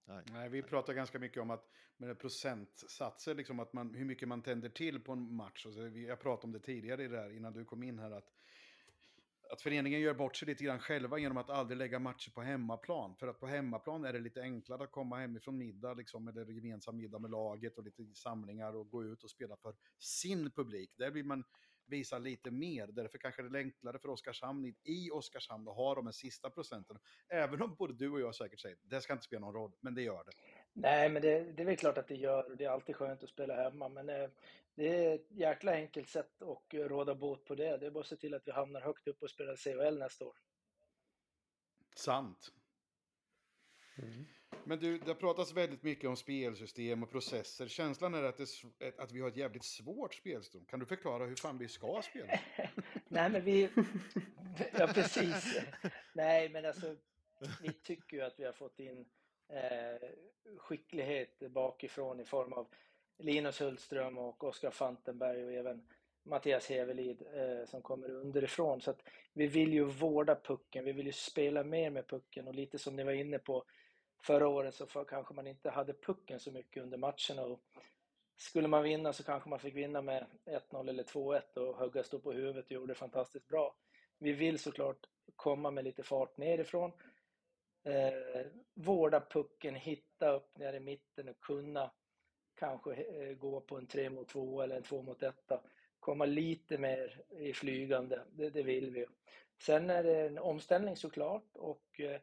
[0.06, 4.42] Nej, vi pratar ganska mycket om att med procentsatser, liksom att man, hur mycket man
[4.42, 5.66] tänder till på en match.
[5.66, 8.12] Och så, jag pratade om det tidigare i det här, innan du kom in här,
[8.12, 8.34] att,
[9.52, 13.16] att föreningen gör bort sig lite grann själva genom att aldrig lägga matcher på hemmaplan.
[13.16, 16.98] För att på hemmaplan är det lite enklare att komma hemifrån middag, liksom, eller gemensam
[16.98, 20.98] middag med laget och lite samlingar och gå ut och spela för sin publik.
[20.98, 21.44] Där blir man
[21.86, 22.88] visa lite mer.
[22.88, 27.00] Därför kanske det är enklare för Oskarshamn i- Oskarshamn att ha de här sista procenten.
[27.28, 29.96] Även om både du och jag säkert säger det ska inte spela någon roll, men
[29.96, 30.32] det gör det.
[30.74, 33.24] Nej, men det, det är väl klart att det gör och det är alltid skönt
[33.24, 33.89] att spela hemma.
[33.89, 34.30] Men eh,
[34.76, 37.78] det är ett jäkla enkelt sätt att eh, råda bot på det.
[37.78, 40.26] Det är bara att se till att vi hamnar högt upp och spelar CHL nästa
[40.26, 40.36] år.
[41.96, 42.52] Sant.
[44.63, 47.68] Men du, det pratas väldigt mycket om spelsystem och processer.
[47.68, 50.66] Känslan är att, det, att vi har ett jävligt svårt spelsystem.
[50.66, 52.28] Kan du förklara hur fan vi ska spela?
[53.08, 53.70] Nej, men vi...
[54.78, 55.62] Ja, precis.
[56.13, 56.96] Nej, men alltså,
[57.62, 59.06] vi tycker ju att vi har fått in
[59.50, 60.10] eh,
[60.58, 62.68] skicklighet bakifrån i form av
[63.18, 65.82] Linus Hultström och Oskar Fantenberg och även
[66.24, 68.82] Mattias Hevelid eh, som kommer underifrån.
[68.82, 72.56] Så att vi vill ju vårda pucken, vi vill ju spela mer med pucken och
[72.56, 73.66] lite som ni var inne på
[74.24, 77.44] förra året så för, kanske man inte hade pucken så mycket under matcherna.
[77.44, 77.60] Och
[78.36, 82.24] skulle man vinna så kanske man fick vinna med 1-0 eller 2-1 och Högga stod
[82.24, 83.76] på huvudet och gjorde det fantastiskt bra.
[84.18, 86.92] Vi vill såklart komma med lite fart nerifrån.
[87.84, 91.92] Eh, vårda pucken, hitta upp nere i mitten och kunna
[92.60, 95.36] kanske eh, gå på en 3 mot 2 eller en 2 mot 1.
[96.00, 99.06] Komma lite mer i flygande, det, det vill vi.
[99.62, 102.20] Sen är det en omställning såklart och eh,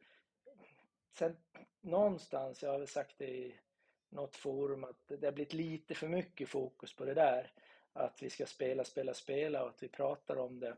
[1.13, 1.37] sen
[1.81, 3.55] någonstans, jag har väl sagt det i
[4.09, 7.53] något forum, att det har blivit lite för mycket fokus på det där.
[7.93, 10.77] Att vi ska spela, spela, spela och att vi pratar om det.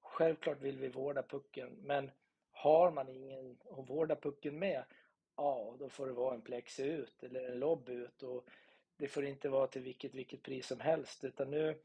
[0.00, 2.10] Självklart vill vi vårda pucken, men
[2.52, 4.84] har man ingen att vårda pucken med,
[5.36, 8.48] ja, då får det vara en plexi ut eller en lobb ut och
[8.96, 11.78] det får inte vara till vilket, vilket pris som helst, utan nu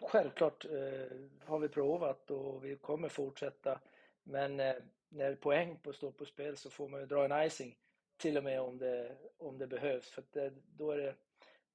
[0.00, 3.80] Självklart eh, har vi provat och vi kommer fortsätta,
[4.22, 4.74] men eh,
[5.08, 7.78] när poäng på står på spel så får man ju dra en icing
[8.16, 11.14] till och med om det, om det behövs, för att det, då, är det,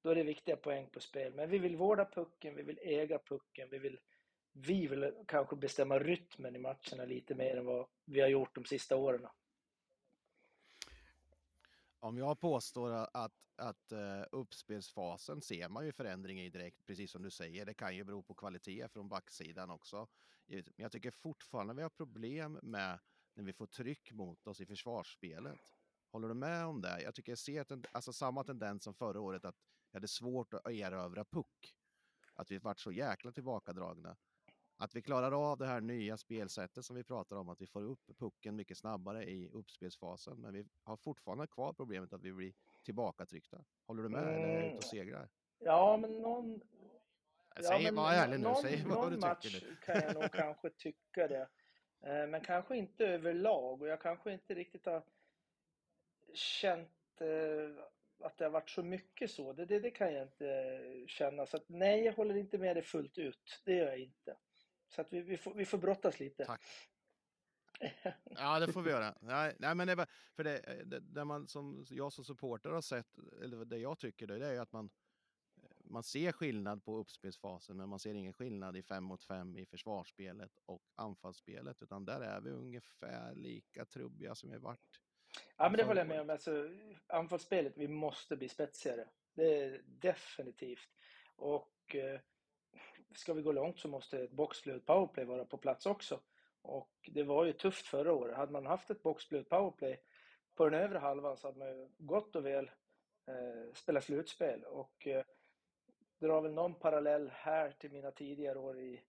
[0.01, 1.33] då är det viktiga poäng på spel.
[1.33, 3.99] Men vi vill vårda pucken, vi vill äga pucken, vi vill,
[4.51, 8.65] vi vill kanske bestämma rytmen i matcherna lite mer än vad vi har gjort de
[8.65, 9.27] sista åren.
[11.99, 17.23] Om jag påstår att, att eh, uppspelsfasen ser man ju förändring i direkt, precis som
[17.23, 17.65] du säger.
[17.65, 20.07] Det kan ju bero på kvalitet från backsidan också.
[20.47, 22.99] Men jag tycker fortfarande vi har problem med
[23.41, 25.59] när vi får tryck mot oss i försvarsspelet.
[26.11, 27.01] Håller du med om det?
[27.01, 29.55] Jag tycker jag ser tend- alltså samma tendens som förra året att
[29.91, 31.75] vi hade svårt att erövra puck.
[32.35, 34.15] Att vi varit så jäkla tillbakadragna.
[34.77, 37.83] Att vi klarar av det här nya spelsättet som vi pratar om, att vi får
[37.83, 40.41] upp pucken mycket snabbare i uppspelsfasen.
[40.41, 43.63] Men vi har fortfarande kvar problemet att vi blir tillbakatryckta.
[43.87, 45.29] Håller du med eller är du ute och segrar?
[45.59, 46.61] Ja, men någon...
[47.63, 49.75] Säg, men var ärlig nu, någon, säg vad någon du match tycker nu.
[49.75, 51.49] kan jag nog kanske tycka det.
[52.01, 55.03] Eh, Men kanske inte överlag och jag kanske inte riktigt har
[56.33, 57.83] känt eh,
[58.23, 59.53] att det har varit så mycket så.
[59.53, 61.45] Det, det, det kan jag inte känna.
[61.45, 63.61] Så att, nej, jag håller inte med dig fullt ut.
[63.65, 64.37] Det gör jag inte.
[64.87, 66.45] Så att vi, vi, får, vi får brottas lite.
[66.45, 66.61] Tack.
[68.23, 69.15] Ja, det får vi göra.
[69.21, 72.81] Nej, nej men det, var- för det, det, det man som jag som supporter har
[72.81, 74.89] sett, eller det jag tycker, det, det är att man,
[75.91, 79.65] man ser skillnad på uppspelsfasen, men man ser ingen skillnad i fem mot fem i
[79.65, 85.01] försvarsspelet och anfallsspelet, utan där är vi ungefär lika trubbiga som vi varit.
[85.57, 86.29] Ja, men det håller jag med om.
[86.29, 86.69] Alltså,
[87.07, 89.07] anfallsspelet, vi måste bli spetsigare.
[89.33, 90.89] Det är definitivt.
[91.35, 92.19] Och eh,
[93.15, 96.19] ska vi gå långt så måste ett boxplay och powerplay vara på plats också.
[96.61, 98.37] Och det var ju tufft förra året.
[98.37, 100.01] Hade man haft ett boxplay och powerplay
[100.55, 102.71] på den övre halvan så hade man ju gott och väl
[103.27, 104.63] eh, spelat slutspel.
[104.63, 105.23] Och eh,
[106.21, 109.01] drar väl någon parallell här till mina tidigare år i,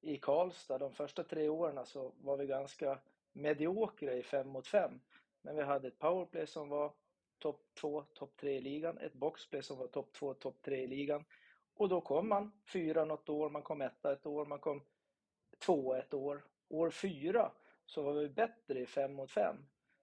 [0.00, 0.78] i Karlstad.
[0.78, 2.98] De första tre åren så var vi ganska
[3.32, 5.00] mediokra i fem mot fem.
[5.42, 6.92] Men vi hade ett powerplay som var
[7.38, 8.98] topp två, topp tre i ligan.
[8.98, 11.24] Ett boxplay som var topp två, topp tre i ligan.
[11.74, 14.82] Och då kom man fyra något år, man kom etta ett år, man kom
[15.58, 16.44] två ett år.
[16.68, 17.52] År fyra
[17.86, 19.56] så var vi bättre i fem mot fem.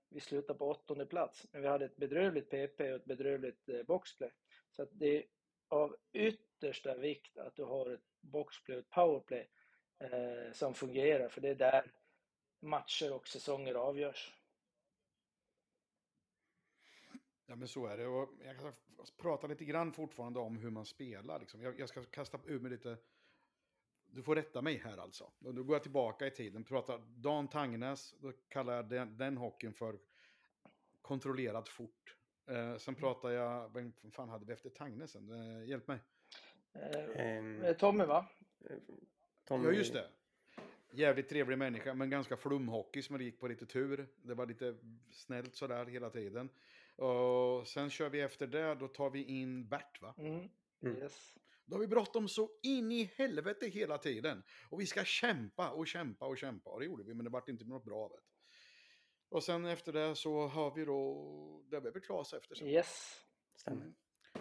[0.10, 3.84] Vi slutade på åttonde plats, men vi hade ett bedrövligt PP och ett bedrövligt eh,
[3.84, 4.32] boxplay.
[4.72, 5.24] Så att det är
[5.68, 5.96] av
[6.58, 9.50] yttersta vikt att du har ett boxplay och ett powerplay
[10.00, 11.92] eh, som fungerar, för det är där
[12.60, 14.34] matcher och säsonger avgörs.
[17.46, 18.08] Ja, men så är det.
[18.08, 18.74] Och jag kan
[19.18, 21.40] prata lite grann fortfarande om hur man spelar.
[21.40, 21.62] Liksom.
[21.62, 22.98] Jag, jag ska kasta ur mig lite...
[24.10, 25.32] Du får rätta mig här alltså.
[25.40, 26.64] Och då går jag tillbaka i tiden.
[26.64, 30.00] Pratar Dan Tangnäs, då kallar jag den, den hockeyn för
[31.02, 32.16] kontrollerat fort.
[32.46, 33.74] Eh, sen pratar jag...
[33.74, 35.30] Vem fan hade vi efter Tangnäsen?
[35.30, 36.00] Eh, hjälp mig.
[36.82, 38.26] Eh, eh, Tommy va?
[39.46, 40.08] Tommy, Ja, just det.
[40.92, 44.08] Jävligt trevlig människa, men ganska flumhockey som gick på lite tur.
[44.22, 44.76] Det var lite
[45.12, 46.50] snällt sådär hela tiden.
[46.96, 50.14] Och sen kör vi efter det, då tar vi in Bert va?
[50.18, 50.50] Mm.
[50.82, 50.98] Mm.
[50.98, 51.38] Yes.
[51.66, 54.44] Då har vi bråttom så in i helvete hela tiden.
[54.70, 56.70] Och vi ska kämpa och kämpa och kämpa.
[56.70, 58.20] Och det gjorde vi, men det vart inte något bra av det.
[59.30, 62.68] Och sen efter det så har vi då, det väl Klas efter sen.
[62.68, 63.22] Yes.
[63.56, 63.94] Stämmer.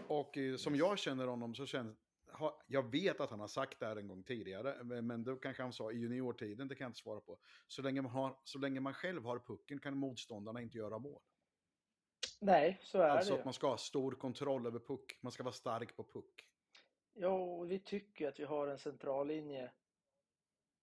[0.08, 1.94] Och eh, som jag känner honom så känner
[2.38, 5.62] ha- jag vet att han har sagt det här en gång tidigare, men- då kanske
[5.62, 7.38] han sa i juniortiden, det kan jag inte svara på.
[7.68, 11.20] Så länge man, har, så länge man själv har pucken kan motståndarna inte göra mål.
[12.40, 15.42] Nej, så är Alltså det att man ska ha stor kontroll över puck, man ska
[15.42, 16.48] vara stark på puck.
[17.12, 19.70] Ja, och vi tycker att vi har en centrallinje,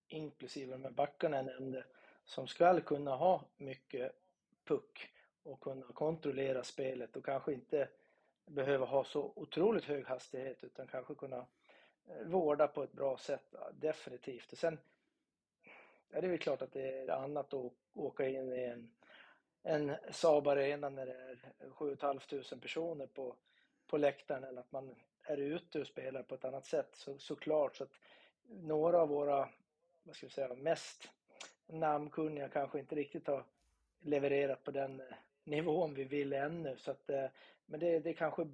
[0.08, 1.86] inklusive de här backarna jag nämnde,
[2.26, 4.12] som ska kunna ha mycket
[4.64, 5.10] puck
[5.44, 7.90] och kunna kontrollera spelet och kanske inte
[8.46, 11.46] behöva ha så otroligt hög hastighet utan kanske kunna
[12.08, 14.52] eh, vårda på ett bra sätt, ja, definitivt.
[14.52, 14.78] Och sen
[16.10, 18.92] är det väl klart att det är annat att åka in i en,
[19.64, 21.38] en Saab Arena när det är
[21.72, 22.22] 7 500
[22.62, 23.36] personer på,
[23.88, 27.76] på läktaren än att man är ute och spelar på ett annat sätt så, såklart.
[27.76, 28.00] Så att
[28.48, 29.50] några av våra,
[30.04, 31.10] vad ska vi säga, mest
[31.68, 33.44] namnkunniga kanske inte riktigt har
[34.02, 35.06] levererat på den eh,
[35.44, 36.78] nivån vi vill ännu.
[36.78, 37.26] Så att, eh,
[37.66, 38.48] men det, det är kanske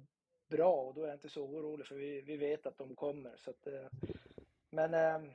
[0.48, 3.36] bra och då är jag inte så orolig för vi, vi vet att de kommer.
[3.36, 3.86] Så att, eh,
[4.70, 5.30] men ehm,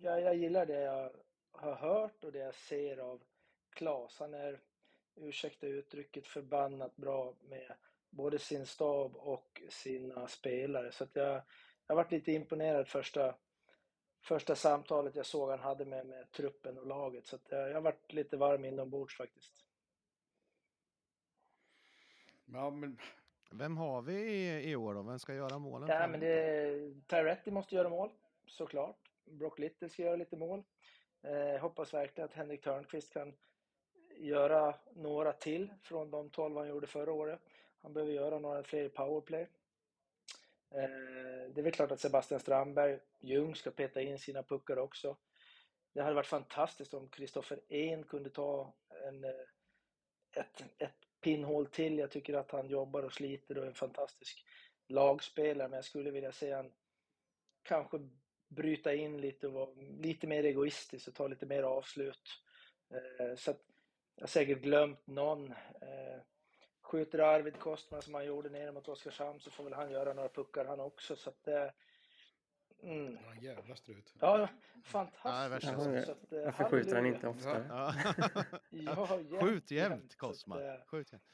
[0.00, 1.10] jag, jag gillar det jag
[1.52, 3.22] har hört och det jag ser av
[3.70, 4.18] Klas.
[4.18, 4.60] Han är,
[5.16, 7.74] ursäkta uttrycket, förbannat bra med
[8.10, 10.92] både sin stab och sina spelare.
[10.92, 11.42] Så att jag,
[11.86, 13.34] jag varit lite imponerad första,
[14.22, 17.26] första samtalet jag såg han hade med, med truppen och laget.
[17.26, 19.63] Så att jag, jag varit lite varm inombords faktiskt.
[22.54, 22.98] Ja, men
[23.50, 25.02] Vem har vi i, i år då?
[25.02, 25.88] Vem ska göra målen?
[25.88, 28.10] Nej, framåt men det, Tyretti måste göra mål,
[28.46, 29.10] såklart.
[29.24, 30.62] Brock Little ska göra lite mål.
[31.22, 33.32] Eh, hoppas verkligen att Henrik Törnqvist kan
[34.16, 37.40] göra några till från de 12 han gjorde förra året.
[37.82, 39.42] Han behöver göra några fler powerplay.
[40.70, 45.16] Eh, Det är väl klart att Sebastian Strandberg, Ljung, ska peta in sina puckar också.
[45.92, 48.72] Det hade varit fantastiskt om Kristoffer En kunde ta
[49.08, 49.30] en, eh,
[50.32, 51.98] ett, ett pinnhål till.
[51.98, 54.44] Jag tycker att han jobbar och sliter och är en fantastisk
[54.88, 56.72] lagspelare, men jag skulle vilja se han
[57.62, 57.98] kanske
[58.48, 62.28] bryta in lite och vara lite mer egoistisk och ta lite mer avslut.
[62.90, 63.60] Eh, så att
[64.14, 65.52] jag har säkert glömt någon.
[65.52, 66.20] Eh,
[66.82, 70.28] skjuter Arvid Kostman som han gjorde nere mot Oskarshamn så får väl han göra några
[70.28, 71.16] puckar han också.
[71.16, 71.72] Så att, det,
[72.84, 73.18] mm.
[73.36, 74.14] en jävla strut.
[74.20, 74.48] Ja,
[74.84, 75.72] fantastiskt.
[75.72, 77.66] Ja, Så att, eh, Varför skjuter han inte oftare?
[77.68, 77.94] Ja.
[78.70, 80.00] Ja, jämt, Skjut jämt.
[80.00, 80.56] jämt, Så Kosma.
[80.56, 81.24] att, eh, Skjut jämt.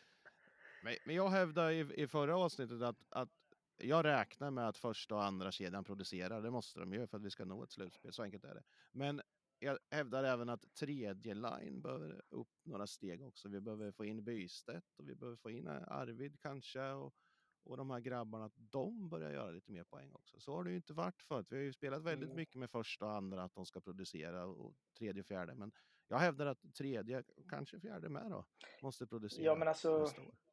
[0.82, 3.28] Men, men jag hävdade i, i förra avsnittet att, att
[3.76, 6.42] jag räknar med att första och andra kedjan producerar.
[6.42, 8.12] Det måste de ju för att vi ska nå ett slutspel.
[8.12, 8.62] Så enkelt är det.
[8.92, 9.20] Men
[9.58, 13.48] jag hävdar även att tredje line behöver upp några steg också.
[13.48, 16.90] Vi behöver få in Bystedt och vi behöver få in eh, Arvid kanske.
[16.90, 17.14] Och,
[17.64, 20.40] och de här grabbarna, att de börjar göra lite mer poäng också.
[20.40, 21.46] Så har det ju inte varit förut.
[21.50, 22.36] Vi har ju spelat väldigt Mm.
[22.36, 25.54] mycket med första och andra, att de ska producera och tredje och fjärde.
[25.54, 25.72] Men
[26.08, 28.44] jag hävdar att tredje, kanske fjärde med då,
[28.82, 30.10] måste producera Ja, men alltså,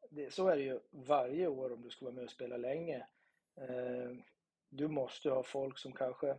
[0.10, 3.08] det, så är det ju varje år om du ska vara med och spela länge.
[3.56, 4.18] Eh,
[4.70, 6.38] du måste ha folk som kanske,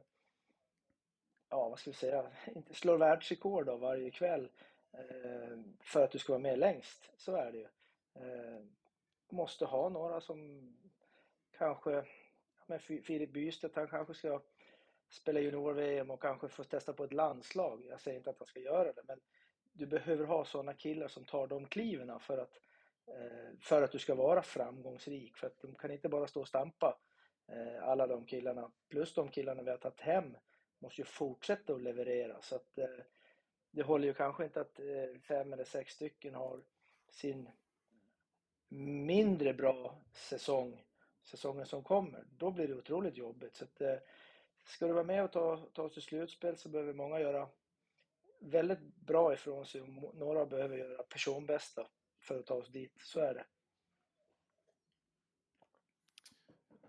[1.48, 4.48] ja vad ska vi säga, inte slår världsrekord då varje kväll
[4.92, 7.11] eh, för att du ska vara med längst.
[7.16, 7.68] Så är det ju.
[8.14, 8.64] Eh,
[9.33, 10.71] måste ha några som
[11.59, 12.05] kanske,
[12.67, 14.41] men Filip Bystedt, han kanske ska
[15.11, 17.83] spela junior-VM och kanske få testa på ett landslag.
[17.88, 19.21] Jag säger inte att han ska göra det, men
[19.73, 22.61] du behöver ha sådana killar som tar de kliven för att
[23.07, 25.37] eh, för att du ska vara framgångsrik.
[25.37, 26.99] För att de kan inte bara stå och stampa.
[27.49, 30.37] Eh, alla de killarna, plus de killarna vi har tagit hem,
[30.79, 32.43] måste ju fortsätta att leverera.
[32.43, 33.05] Så att eh,
[33.71, 34.81] det håller ju kanske inte att
[35.29, 36.61] fem eller sex stycken har
[37.11, 37.49] sin
[38.68, 40.85] mindre bra säsong,
[41.24, 42.24] säsongen som kommer.
[42.31, 43.57] Då blir det otroligt jobbigt.
[43.57, 43.96] Så att, eh,
[44.64, 47.48] ska du vara med och ta, ta oss till slutspel så behöver många göra
[48.40, 49.81] väldigt bra ifrån sig.
[49.81, 53.00] och Några behöver göra personbästa för att ta oss dit.
[53.02, 53.44] Så är det.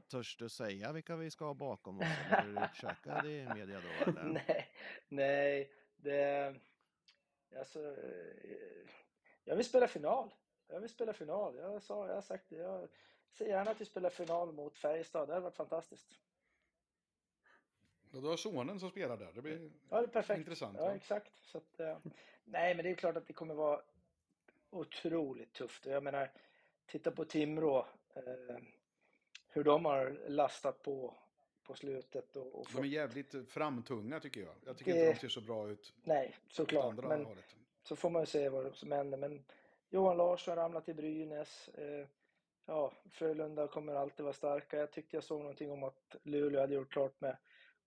[0.08, 2.06] Törs du säga vilka vi ska ha bakom oss?
[2.32, 4.12] Eller du försöka det i media då?
[4.12, 4.24] Eller?
[4.48, 4.72] nej,
[5.08, 6.56] nej, det...
[7.58, 8.90] Alltså, eh,
[9.44, 10.34] jag vill spela final.
[10.70, 11.56] Jag vill spela final.
[11.56, 12.56] Jag, sa, jag har sagt det.
[12.56, 12.88] Jag
[13.32, 15.28] ser gärna att vi spelar final mot Färjestad.
[15.28, 16.20] Det hade varit fantastiskt.
[18.12, 19.32] Och du har sonen som spelar där.
[19.34, 20.38] Det blir Ja, det är perfekt.
[20.40, 20.78] intressant.
[20.80, 20.96] Ja, va?
[20.96, 21.32] exakt.
[21.42, 21.98] Så att, eh,
[22.46, 23.82] nej, men det är klart att det kommer vara
[24.70, 25.86] otroligt tufft.
[25.86, 26.32] Jag menar,
[26.86, 27.86] titta på Timrå.
[28.14, 28.56] Eh,
[29.48, 31.16] hur de har lastat på
[31.64, 32.36] på slutet.
[32.36, 34.56] Och, och De är jävligt framtunga tycker jag.
[34.66, 36.86] Jag tycker Det- inte de ser så bra ut Nej, såklart.
[36.86, 37.56] andra Men hållet.
[37.84, 39.18] så får man ju se vad som händer.
[39.18, 39.44] Men
[39.90, 41.70] Johan Larsson ramlar till Brynäs.
[41.70, 42.08] Eh,
[42.66, 44.78] ja, Frölunda kommer alltid vara starka.
[44.78, 47.38] Jag tyckte jag såg någonting om att Luleå hade gjort klart med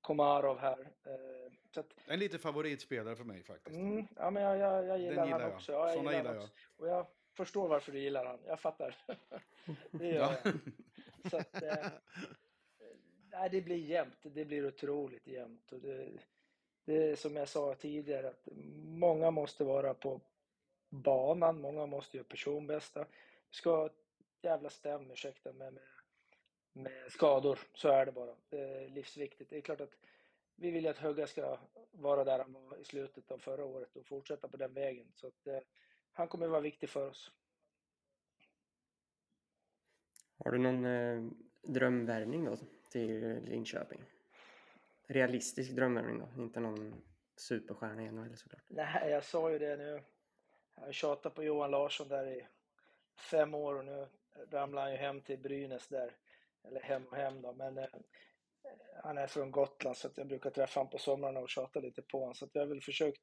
[0.00, 0.78] Komarov här.
[1.04, 3.76] Eh, att, En lite favoritspelare för mig faktiskt.
[3.76, 5.54] mm, ja, men jag, jag, jag gillar Den gillar han jag.
[5.56, 5.72] också.
[5.72, 6.42] Ja, jag Såna gillar jag.
[6.42, 6.52] också.
[6.76, 8.38] Och jag förstår varför du gillar han.
[8.46, 8.96] Jag fattar.
[9.90, 10.34] det gör Ja.
[10.44, 11.30] jag.
[11.30, 11.86] Så att, eh,
[13.30, 14.18] nej, det blir jämnt.
[14.22, 15.72] Det blir otroligt jämnt.
[15.72, 16.08] Och det,
[16.84, 18.48] det är som jag sa tidigare, att
[18.84, 20.20] många måste vara på
[20.92, 21.60] banan.
[21.60, 23.06] Många måste göra personbästa.
[23.50, 24.02] Vi ska ha ett
[24.42, 25.82] jävla stäm, ursäkta, med, med,
[26.72, 27.58] med skador.
[27.74, 28.34] Så är det bara.
[28.48, 29.50] Det är livsviktigt.
[29.50, 29.96] Det är klart att
[30.54, 31.58] vi vill ju att Högga ska
[31.90, 35.06] vara där han var i slutet av förra året och fortsätta på den vägen.
[35.14, 35.58] Så att, eh,
[36.12, 37.32] han kommer vara viktig för oss.
[40.44, 41.30] Har du någon eh,
[41.62, 42.56] drömvärvning då
[42.90, 44.04] till Linköping?
[45.06, 47.02] Realistisk drömvärvning då, inte någon
[47.36, 48.62] superstjärna i NHL såklart.
[48.68, 50.02] Nej, jag sa ju det nu.
[50.74, 52.46] Jag har tjatat på Johan Larsson där i
[53.30, 54.08] fem år och nu
[54.50, 56.16] ramlar han ju hem till Brynäs där.
[56.64, 57.88] Eller hem och hem då, men eh,
[59.02, 62.02] han är från Gotland så att jag brukar träffa honom på somrarna och tjata lite
[62.02, 62.34] på honom.
[62.34, 63.22] Så att jag har väl försökt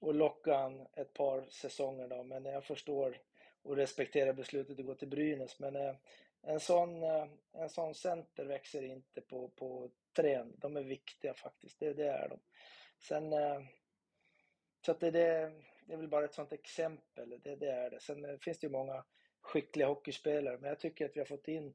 [0.00, 3.18] att locka han ett par säsonger då, men jag förstår
[3.62, 5.58] och respekterar beslutet att gå till Brynäs.
[5.58, 5.94] Men eh,
[6.42, 10.54] en sån, eh, en sån center växer inte på, på trän.
[10.56, 12.38] De är viktiga faktiskt, det, det är de.
[12.98, 13.60] Sen eh,
[14.86, 15.52] så att det, det,
[15.88, 18.00] det är väl bara ett sånt exempel, det, det är det.
[18.00, 19.04] Sen eh, finns det ju många
[19.40, 21.74] skickliga hockeyspelare, men jag tycker att vi har fått in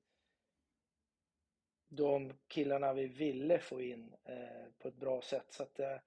[1.90, 5.46] de killarna vi ville få in eh, på ett bra sätt.
[5.50, 5.98] Så att, eh,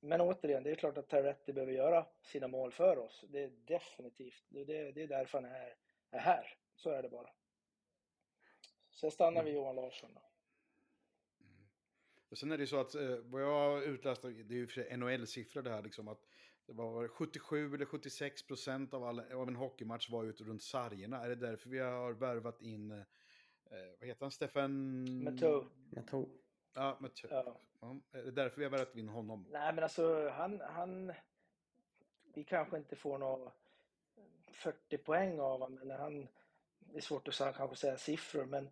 [0.00, 3.24] men återigen, det är klart att Terretti behöver göra sina mål för oss.
[3.28, 4.44] Det är definitivt.
[4.48, 5.74] Det, det, det är därför han är,
[6.10, 6.54] är här.
[6.74, 7.30] Så är det bara.
[8.90, 10.14] Så jag stannar vid Johan Larsson.
[10.14, 10.22] Då.
[12.28, 14.74] Och sen är det så att eh, vad jag har utläst, det är ju för
[14.74, 16.29] sig NHL-siffror det här, liksom att
[16.70, 21.24] det var 77 eller 76 procent av, all, av en hockeymatch var ute runt sargerna.
[21.24, 22.98] Är det därför vi har värvat in, eh,
[24.00, 25.04] vad heter han, Stefan...
[25.24, 25.64] Matteau.
[25.90, 26.28] Matteau.
[26.74, 27.30] Ja, Matteau.
[27.30, 27.60] Ja.
[27.80, 29.46] Ja, är det därför vi har värvat in honom?
[29.50, 31.12] Nej, men alltså han, han...
[32.34, 33.52] Vi kanske inte får några
[34.52, 36.28] 40 poäng av honom, men han...
[36.78, 38.70] Det är svårt att säga, kanske säga siffror, men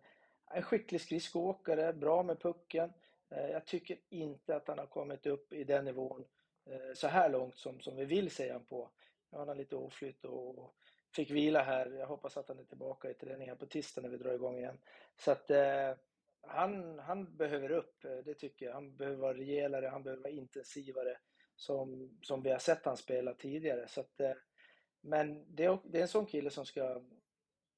[0.51, 2.93] en skicklig skridskoåkare, bra med pucken.
[3.29, 6.25] Eh, Jag tycker inte att han har kommit upp i den nivån
[6.69, 8.91] Eh, så här långt som, som vi vill se han på.
[9.31, 10.75] Nu har han lite oflytt och
[11.15, 11.91] fick vila här.
[11.91, 14.77] Jag hoppas att han är tillbaka i träningen på tisdag när vi drar igång igen.
[15.15, 15.93] Så att eh,
[16.41, 18.73] han, han behöver upp, eh, det tycker jag.
[18.73, 21.17] Han behöver vara rejälare, han behöver vara intensivare
[21.55, 23.87] som, som vi har sett han spela tidigare.
[23.87, 24.33] Så att, eh,
[25.01, 27.01] men det är, det är en sån kille som ska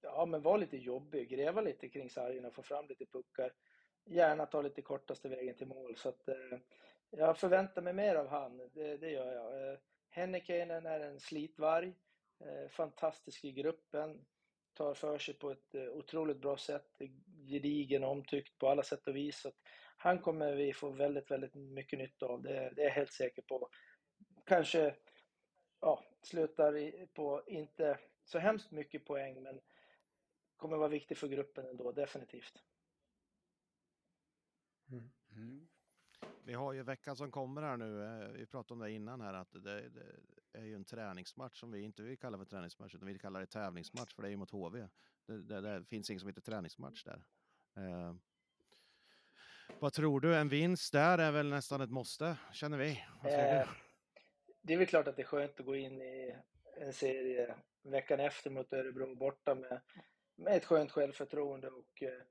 [0.02, 3.54] ja, men vara lite jobbig, gräva lite kring sargen och få fram lite puckar.
[4.06, 5.96] Gärna ta lite kortaste vägen till mål.
[5.96, 6.60] Så att, eh,
[7.12, 9.72] jag förväntar mig mer av han, det, det gör jag.
[9.72, 11.96] Eh, Hennekeinen är en slitvarg,
[12.40, 14.26] eh, fantastisk i gruppen,
[14.74, 17.02] tar för sig på ett eh, otroligt bra sätt,
[17.48, 19.42] gedigen och omtyckt på alla sätt och vis.
[19.42, 19.52] Så
[19.98, 23.42] han kommer vi få väldigt, väldigt mycket nytta av, det, det är jag helt säker
[23.42, 23.70] på.
[24.46, 24.96] Kanske
[25.80, 29.62] ja, slutar på inte så hemskt mycket poäng, men
[30.58, 32.64] kommer vara viktig för gruppen ändå, definitivt.
[34.92, 35.12] Mm.
[35.36, 35.71] mm.
[36.52, 39.34] Vi har ju veckan som kommer här nu, eh, vi pratade om det innan här,
[39.34, 40.04] att det, det
[40.54, 43.40] är ju en träningsmatch som vi inte vill kalla för träningsmatch, utan vi vill kalla
[43.40, 44.88] det tävlingsmatch, för det är ju mot HV.
[45.26, 47.24] Det, det, det finns inget som heter träningsmatch där.
[47.78, 48.16] Eh,
[49.80, 50.36] vad tror du?
[50.36, 52.92] En vinst där är väl nästan ett måste, känner vi.
[53.24, 53.68] Eh,
[54.62, 56.36] det är väl klart att det är skönt att gå in i
[56.78, 59.82] en serie veckan efter mot Örebro borta med,
[60.36, 62.22] med ett skönt självförtroende och eh,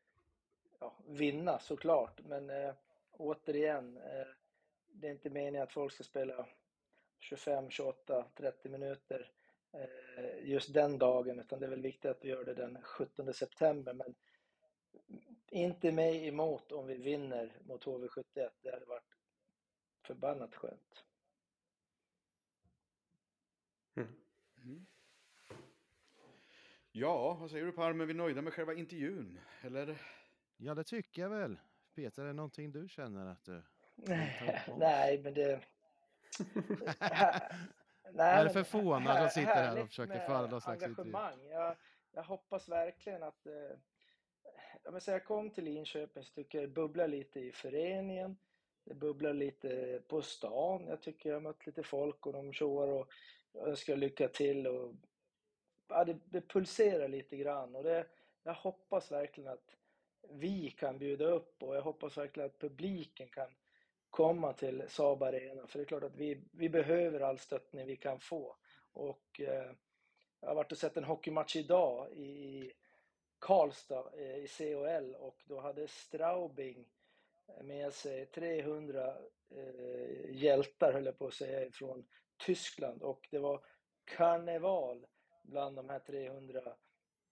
[0.81, 2.21] ja, vinna såklart.
[2.25, 2.75] Men eh,
[3.21, 4.27] återigen, eh,
[4.89, 6.47] det är inte meningen att folk ska spela
[7.19, 9.33] 25, 28, 30 minuter
[9.73, 13.35] eh, just den dagen, utan det är väl viktigt att vi gör det den 17
[13.35, 13.95] september.
[13.95, 14.15] Men
[15.51, 18.51] inte mig emot om vi vinner mot HV71.
[18.63, 19.17] Det hade varit
[20.07, 21.05] förbannat skönt.
[24.65, 24.87] Mm.
[26.93, 28.05] Ja, vad säger du Palme?
[28.05, 29.41] Är vi nöjda med själva intervjun?
[29.61, 30.03] Eller?
[30.57, 31.59] Ja, det tycker jag väl.
[31.95, 33.63] Peter, är det någonting du känner att du...
[34.79, 35.61] Nej, men det...
[38.13, 41.47] Vad är det för fånar som sitter här och försöker föra någon slags engagemang.
[41.51, 41.77] Jag,
[42.13, 43.47] jag hoppas verkligen att...
[43.47, 43.77] Eh,
[44.85, 48.37] ja, men så jag kom till Linköping så tycker jag det bubblar lite i föreningen.
[48.85, 50.87] Det bubblar lite på stan.
[50.89, 53.09] Jag tycker jag har mött lite folk och de tjoar och
[53.55, 54.67] önskar lycka till.
[54.67, 54.95] Och,
[55.89, 58.07] ja, det, det pulserar lite grann och det,
[58.43, 59.77] jag hoppas verkligen att
[60.33, 63.49] vi kan bjuda upp och jag hoppas verkligen att publiken kan
[64.11, 65.67] komma till Saab Arena.
[65.67, 68.57] För det är klart att vi, vi behöver all stöttning vi kan få.
[68.93, 69.73] Och eh,
[70.41, 72.73] jag har varit och sett en hockeymatch idag i
[73.39, 76.89] Karlstad eh, i CHL och då hade Straubing
[77.63, 79.17] med sig 300
[79.51, 82.07] eh, hjältar, höll jag på att säga, från
[82.47, 83.65] Tyskland och det var
[84.05, 85.07] karneval
[85.43, 86.77] bland de här 300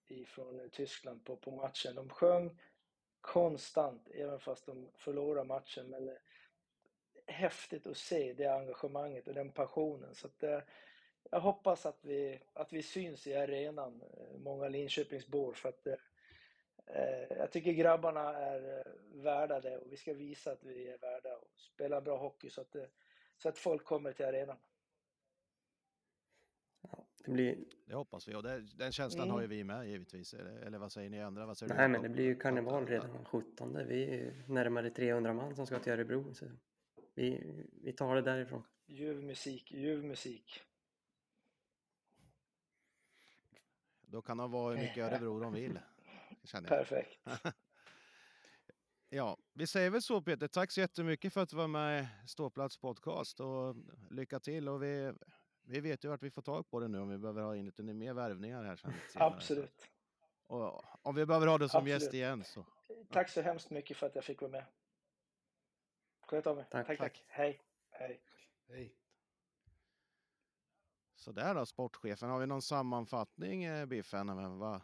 [0.07, 1.95] ifrån Tyskland på, på matchen.
[1.95, 2.59] De sjöng
[3.21, 5.89] konstant, även fast de förlorar matchen.
[5.89, 6.17] Men
[7.27, 10.15] häftigt att se det engagemanget och den passionen.
[10.15, 10.59] Så att, eh,
[11.31, 15.93] jag hoppas att vi, att vi syns i arenan, eh, många Linköpingsbor, för att eh,
[16.87, 18.91] eh jag tycker grabbarna är eh,
[19.23, 22.61] värda det och vi ska visa att vi är värda och spela bra hockey så
[22.61, 22.75] att,
[23.37, 24.57] så att folk kommer till arenan.
[27.25, 27.57] Det, blir...
[27.85, 29.33] det hoppas vi och det, den känslan mm.
[29.33, 30.33] har ju vi med givetvis.
[30.33, 31.45] Eller, eller vad säger ni andra?
[31.45, 33.87] Vad säger Nej, men det blir ju karneval redan den 17.
[33.87, 36.33] Vi är närmare 300 man som ska till Örebro.
[36.33, 36.45] Så
[37.15, 37.43] vi,
[37.83, 38.63] vi tar det därifrån.
[38.85, 40.61] Ljuv musik, ljuv musik.
[44.01, 45.79] Då kan de vara hur mycket Örebro de vill.
[46.67, 47.19] Perfekt.
[49.09, 50.47] ja, vi säger väl så Peter.
[50.47, 53.75] Tack så jättemycket för att du var med i Ståplats podcast och
[54.09, 54.69] lycka till.
[54.69, 55.13] Och vi,
[55.69, 57.65] vi vet ju vart vi får tag på det nu om vi behöver ha in
[57.65, 58.93] lite mer värvningar här sen.
[59.15, 59.89] Absolut.
[60.47, 62.01] Och om vi behöver ha det som Absolut.
[62.01, 62.65] gäst igen så.
[63.09, 64.65] Tack så hemskt mycket för att jag fick vara med.
[66.21, 66.63] Sköt om er.
[66.71, 67.23] Tack, tack, tack.
[67.27, 67.61] Hej.
[67.91, 68.21] Hej.
[68.67, 68.95] Hej.
[71.15, 72.29] Sådär då, sportchefen.
[72.29, 74.27] Har vi någon sammanfattning, eh, Biffen?
[74.59, 74.81] Vad,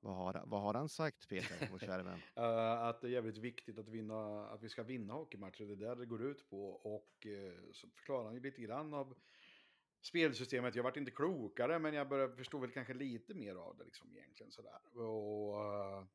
[0.00, 2.20] vad, har, vad har han sagt, Peter, vår kära vän?
[2.38, 2.42] uh,
[2.88, 5.64] att det är jävligt viktigt att, vinna, att vi ska vinna hockeymatcher.
[5.64, 6.70] Det är det det går ut på.
[6.70, 9.14] Och uh, så förklarar han ju lite grann av
[10.06, 10.74] spelsystemet.
[10.74, 14.10] Jag vart inte klokare, men jag började förstå väl kanske lite mer av det liksom
[14.10, 14.98] egentligen sådär.
[14.98, 16.06] Och, uh,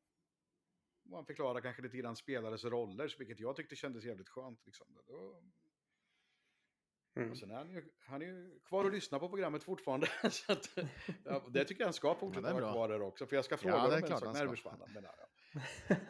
[1.10, 4.66] och han förklarar kanske lite grann spelares roller, vilket jag tyckte kändes jävligt skönt.
[4.66, 4.86] Liksom.
[5.06, 5.42] Då...
[7.14, 7.30] Mm.
[7.30, 10.06] Och sen är han, ju, han är ju kvar och lyssnar på programmet fortfarande.
[10.30, 10.78] så att,
[11.24, 13.26] ja, det tycker jag han ska fortsätta vara kvar där också.
[13.26, 14.48] För jag ska fråga ja, det är klart en sak.
[14.48, 15.14] försvann Men, ja,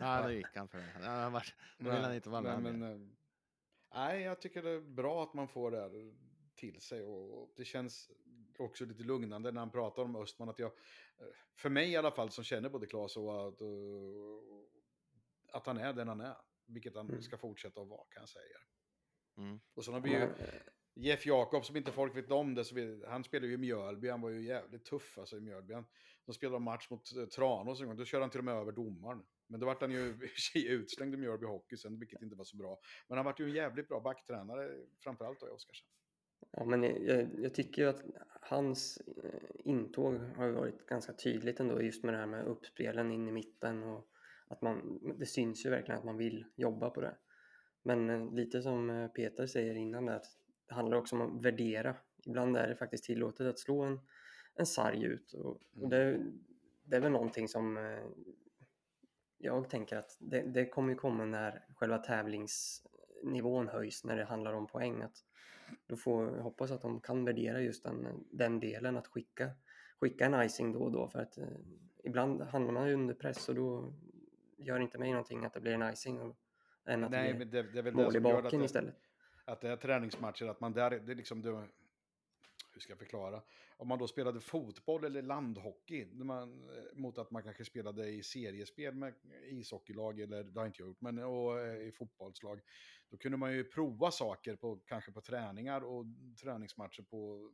[0.01, 0.29] ja.
[0.29, 1.31] det gick han för.
[1.31, 1.47] Var,
[1.79, 2.63] då vill han inte vara med.
[2.63, 3.09] Men, eh,
[3.95, 6.13] nej, jag tycker det är bra att man får det här
[6.63, 7.03] till sig.
[7.03, 8.11] Och det känns
[8.59, 10.49] också lite lugnande när han pratar om Östman.
[10.49, 10.73] Att jag,
[11.19, 14.69] eh, för mig i alla fall, som känner både Claes och, och,
[15.53, 16.37] att han är den han är.
[16.67, 17.23] Vilket han mm.
[17.23, 18.59] ska fortsätta att vara kan jag säga.
[19.37, 19.61] Mm.
[19.75, 20.29] Och så har vi ju
[20.95, 22.65] Jeff Jakob som inte folk vet om det.
[22.65, 25.75] Så vi, han spelade ju i Mjölby, han var ju jävligt tuff alltså i Mjölby.
[25.75, 25.87] Han,
[26.25, 28.73] de spelade match mot uh, Tranås en gång, då körde han till och med över
[28.73, 29.23] domaren.
[29.47, 30.19] Men då vart han ju
[30.55, 32.81] utslängd i Mjölby Hockey sen, vilket inte var så bra.
[33.09, 35.91] Men han vart ju en jävligt bra backtränare, framförallt då i Oskarshamn.
[36.51, 38.03] Ja, men jag, jag tycker ju att
[38.41, 43.29] hans eh, intåg har varit ganska tydligt ändå just med det här med uppspelen in
[43.29, 44.09] i mitten och
[44.49, 47.15] att man, det syns ju verkligen att man vill jobba på det.
[47.83, 50.27] Men eh, lite som eh, Peter säger innan att
[50.67, 51.97] det handlar också om att värdera.
[52.27, 54.01] Ibland är det faktiskt tillåtet att slå en,
[54.55, 55.91] en sarg ut och, och mm.
[55.91, 56.25] det,
[56.85, 57.97] det, är väl någonting som
[59.39, 64.53] jag tänker att det, det kommer ju komma när själva tävlingsnivån höjs när det handlar
[64.53, 65.03] om poäng.
[65.03, 65.25] Att
[65.87, 69.51] då får jag hoppas att de kan värdera just den, den delen att skicka,
[70.01, 71.47] skicka en icing då och då för att eh,
[72.05, 73.95] ibland hamnar man ju under press och då
[74.59, 76.37] gör inte mig någonting att det blir en icing och,
[76.87, 78.97] än att Nej, det, det, det är väl mål i baken det, istället.
[79.45, 81.51] Att det är träningsmatcher, att man där, det är liksom, det,
[82.73, 83.43] hur ska jag förklara?
[83.77, 88.95] Om man då spelade fotboll eller landhockey man, mot att man kanske spelade i seriespel
[88.95, 89.15] med
[89.51, 92.61] ishockeylag, eller det har jag inte gjort, men och, eh, i fotbollslag.
[93.13, 96.07] Då kunde man ju prova saker på, kanske på träningar och
[96.43, 97.53] träningsmatcher på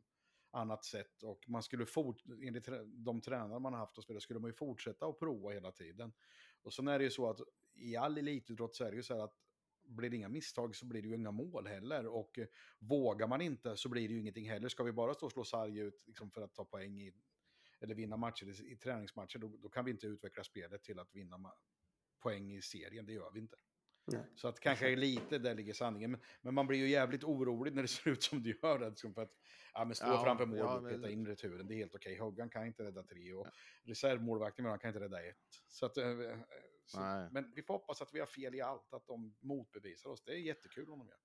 [0.51, 1.23] annat sätt.
[1.23, 4.53] Och man skulle fort, enligt de tränare man har haft och spelat, skulle man ju
[4.53, 6.11] fortsätta att prova hela tiden.
[6.61, 7.39] Och sen är det ju så att
[7.73, 9.35] i all elitidrott så är det ju så här att
[9.83, 12.05] blir det inga misstag så blir det ju inga mål heller.
[12.05, 12.39] Och
[12.79, 14.69] vågar man inte så blir det ju ingenting heller.
[14.69, 17.13] Ska vi bara stå och slå sarg ut liksom, för att ta poäng i,
[17.79, 21.15] eller vinna matcher i, i träningsmatcher, då, då, kan vi inte utveckla spelet till att
[21.15, 21.53] vinna
[22.19, 23.05] poäng i serien.
[23.05, 23.57] Det gör vi inte.
[24.13, 24.25] Nej.
[24.35, 26.11] Så att kanske lite där ligger sanningen.
[26.11, 28.89] Men, men, man blir ju jävligt orolig när det ser ut som det gör.
[28.89, 29.33] Liksom för att
[29.73, 31.11] ja, men stå ja, framför mål ja, och peta men...
[31.11, 32.13] in returen, det är helt okej.
[32.13, 32.25] Okay.
[32.25, 33.51] Hoggan kan inte rädda tre och ja.
[33.83, 35.37] reservmålvakten kan inte rädda ett.
[35.67, 36.05] Så att, eh,
[36.85, 36.99] så,
[37.31, 40.23] men vi får hoppas att vi har fel i allt, att de motbevisar oss.
[40.23, 41.17] Det är jättekul om de gör.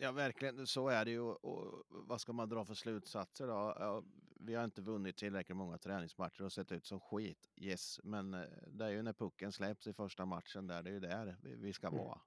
[0.00, 0.66] Ja, verkligen.
[0.66, 1.20] Så är det ju.
[1.20, 4.04] Och vad ska man dra för slutsatser då?
[4.38, 7.50] Vi har inte vunnit tillräckligt många träningsmatcher och sett ut som skit.
[7.56, 10.82] Yes, men eh, det är ju när pucken släpps i första matchen där.
[10.82, 11.98] Det är ju där vi ska mm.
[11.98, 12.20] vara.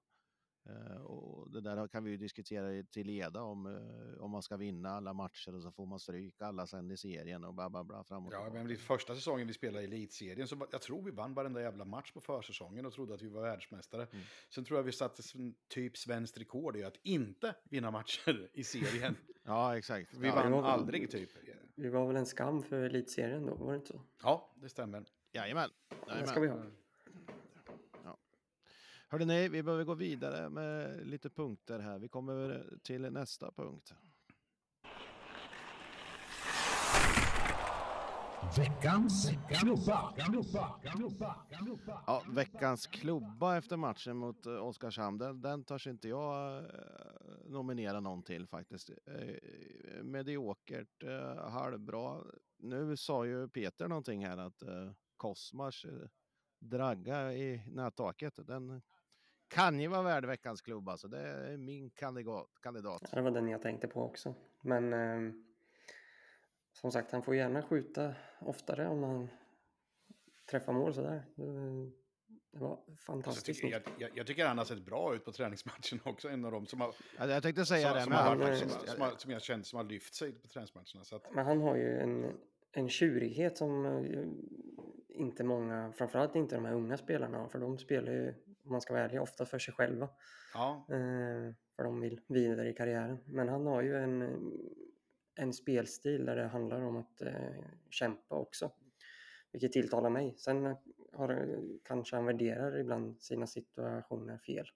[0.64, 4.56] Eh, och det där kan vi ju diskutera till leda om, eh, om man ska
[4.56, 7.84] vinna alla matcher och så får man stryk alla sen i serien och bla bla
[7.84, 11.02] bla fram och Ja, men det första säsongen vi spelade i elitserien så jag tror
[11.02, 14.06] vi vann varenda jävla match på försäsongen och trodde att vi var världsmästare.
[14.12, 14.24] Mm.
[14.48, 15.22] Sen tror jag vi satte
[15.68, 19.16] typ svenskt rekord i att inte vinna matcher i serien.
[19.44, 20.14] Ja, exakt.
[20.14, 21.30] Vi ja, vann aldrig typ.
[21.74, 24.00] Vi var väl en skam för elitserien då, var det inte så?
[24.22, 25.04] Ja, det stämmer.
[25.32, 25.70] Jajamän.
[26.06, 26.62] Det ska vi ha.
[29.12, 31.98] Hörde ni, vi behöver gå vidare med lite punkter här.
[31.98, 33.94] Vi kommer till nästa punkt.
[38.58, 40.14] Veckans klubba.
[42.06, 46.64] Ja, veckans klubba efter matchen mot eh, Oskarshamn, den, den törs inte jag eh,
[47.44, 48.90] nominera någon till faktiskt.
[48.90, 51.04] Eh, mediokert,
[51.38, 52.24] halvbra.
[52.58, 54.62] Nu sa ju Peter någonting här att
[55.16, 55.86] Kosmars
[56.58, 58.82] dragga i nättaket, den
[59.48, 62.48] kan ju vara värd veckans klubba, så det är min kandidat.
[62.62, 63.02] kandidat.
[63.02, 64.34] Ja, det var den jag tänkte på också.
[64.62, 65.32] Men eh,
[66.72, 69.28] som sagt, han får gärna skjuta oftare om han
[70.50, 71.22] träffar mål sådär.
[71.34, 71.44] Det,
[72.52, 75.24] det var Alltså, jag, fantastiskt tycker, jag, jag, jag tycker han har sett bra ut
[75.24, 76.28] på träningsmatchen också.
[76.28, 78.68] En av dem som har, Ja, jag tänkte säga som, det, som, har, varit- som,
[78.86, 81.04] som, har, som jag känt som har lyft sig på träningsmatcherna.
[81.04, 82.32] Så att, Men han har ju en,
[82.72, 84.24] en tjurighet som eh,
[85.08, 87.48] inte många, framförallt inte de här unga spelarna har.
[87.48, 88.28] För de spelar ju,
[88.64, 90.08] om man ska vara ärlig, ofta för sig själva.
[90.54, 93.18] ja, Eh, för de vill vidare i karriären.
[93.26, 94.22] Men han har ju en,
[95.34, 98.72] en spelstil där det handlar om att eh, kämpa också.
[99.52, 100.34] Vilket tilltalar mig.
[100.38, 100.76] Sen
[101.12, 104.66] har, kanske han värderar ibland sina situationer fel.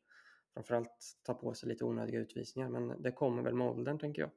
[0.55, 2.69] Framförallt ta på sig lite onödiga utvisningar.
[2.69, 4.31] Men det kommer väl med åldern tänker jag.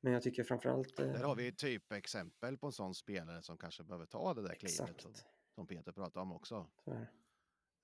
[0.00, 1.00] Men jag tycker framförallt...
[1.00, 4.42] Eh, där har vi ett typexempel på en sån spelare som kanske behöver ta det
[4.42, 5.12] där klivet som,
[5.54, 6.66] som Peter pratade om också.
[6.84, 6.90] Så.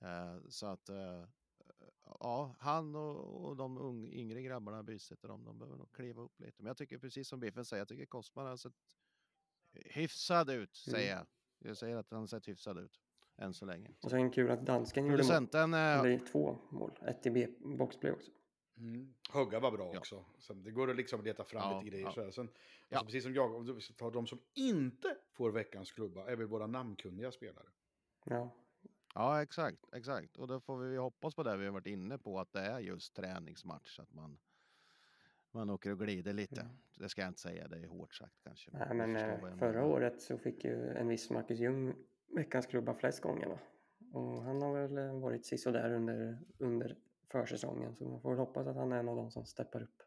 [0.06, 1.24] Eh, så att eh,
[2.20, 6.40] ja, han och, och de ung, yngre grabbarna Bysäter de, de behöver nog kliva upp
[6.40, 6.62] lite.
[6.62, 8.72] Men jag tycker precis som Biffen säger, jag tycker Kosman har sett
[9.72, 11.26] hyfsad ut, säger Mm.
[11.58, 11.70] jag.
[11.70, 13.00] Jag säger att han har sett hyfsad ut
[13.36, 13.90] än så länge.
[14.02, 15.18] Och sen kul att dansken gjorde mål.
[15.18, 16.92] Producenten, eh, Eller två mål.
[17.02, 18.30] Ett i boxplay också.
[18.78, 19.98] mm, Hugga var bra Ja.
[19.98, 20.24] också.
[20.38, 22.06] Så det går att liksom leta fram Ja, lite grejer.
[22.06, 22.12] ja.
[22.12, 22.30] Så här.
[22.30, 22.48] Sen,
[22.88, 22.96] Ja.
[22.96, 26.46] alltså, precis som jag, om du tar de som inte får veckans klubba är väl
[26.46, 27.66] våra namnkunniga spelare.
[28.24, 28.50] Ja,
[29.16, 30.36] ja exakt, exakt.
[30.36, 32.78] Och då får vi hoppas på det vi har varit inne på, att det är
[32.78, 34.38] just träningsmatch, att man
[35.56, 36.60] man åker och glider lite.
[36.60, 36.72] Mm.
[36.98, 38.70] Det ska jag inte säga, det är hårt sagt kanske.
[38.72, 39.84] Nej, men eh, förra menar.
[39.84, 41.94] året så fick ju en viss Marcus Ljung
[42.34, 43.58] veckans klubba flest gånger va?
[44.12, 46.96] Och han har väl eh, varit sisådär under, under
[47.30, 50.02] försäsongen så man får väl hoppas att han är en av de som steppar upp.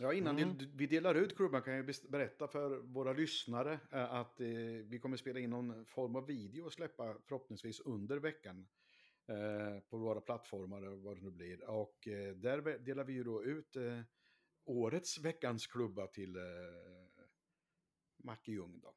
[0.00, 0.56] Ja, innan Mm.
[0.74, 4.46] vi delar ut klubban kan jag berätta för våra lyssnare eh, att eh,
[4.84, 8.68] vi kommer spela in någon form av video och släppa förhoppningsvis under veckan
[9.26, 11.70] eh, på våra plattformar vad det nu blir.
[11.70, 11.98] Och
[12.34, 13.76] där delar vi ju då ut
[14.64, 16.42] årets veckans klubba till eh,
[18.16, 18.94] Macke Ljung då.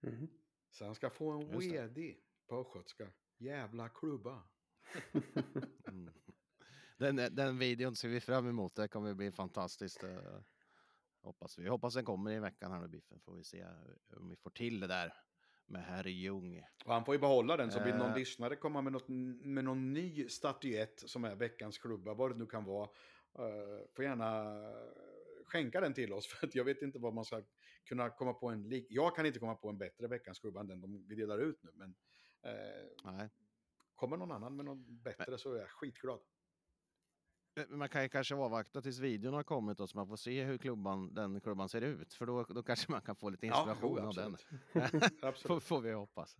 [0.00, 0.28] Mhm.
[0.70, 3.12] Så han ska få en redig på östgötska.
[3.36, 4.42] Jävla klubba.
[5.88, 6.10] Mm.
[7.12, 8.74] Den, den videon ser vi fram emot.
[8.74, 10.02] Det kommer bli fantastiskt.
[10.04, 10.18] eh,
[11.22, 11.68] Hoppas vi.
[11.68, 13.20] Hoppas den kommer i veckan här nu Biffen.
[13.20, 13.64] Får vi se
[14.16, 15.14] om vi får till det där
[15.66, 16.62] med herr Ljung.
[16.84, 18.16] Och han får ju behålla den, så vill någon Eh.
[18.16, 22.46] lyssnare komma med, något, med någon ny statyett som är veckans klubba, vad det nu
[22.46, 22.88] kan vara,
[23.38, 24.54] uh, får gärna
[25.44, 27.42] skänka den till oss, för att jag vet inte vad man ska
[27.84, 28.86] kunna komma på en lik...
[28.90, 31.62] Jag kan inte komma på en bättre veckans klubba än den de vi delar ut
[31.62, 31.94] nu, men
[32.42, 33.28] eh, Nej.
[33.94, 36.20] kommer någon annan med något bättre så är jag skitglad.
[37.56, 40.44] Eh, Man kan ju kanske avvakta tills videon har kommit och så man får se
[40.44, 42.14] hur klubban, den klubban ser ut.
[42.14, 44.36] För då, då kanske man kan få lite inspiration jo, av den.
[45.34, 46.36] får, får vi hoppas.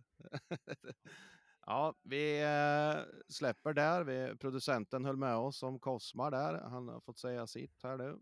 [1.65, 4.03] ja, vi eh, släpper där.
[4.03, 6.61] Vi, producenten höll med oss om Kosmar där.
[6.61, 8.19] Han har fått säga sitt här nu.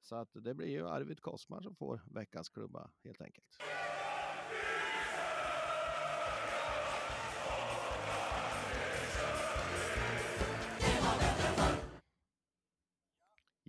[0.00, 3.56] Så att det blir ju Arvid Kosmar som får veckans klubba helt enkelt.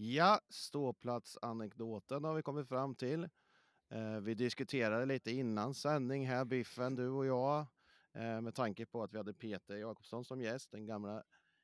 [0.05, 3.23] Ja, ståplatsanekdoten har vi kommit fram till.
[3.89, 7.59] Eh, vi diskuterade lite innan sändning här, Biffen, du och jag,
[8.13, 11.23] eh, med tanke på att vi hade Peter Jakobsson som gäst, den gamla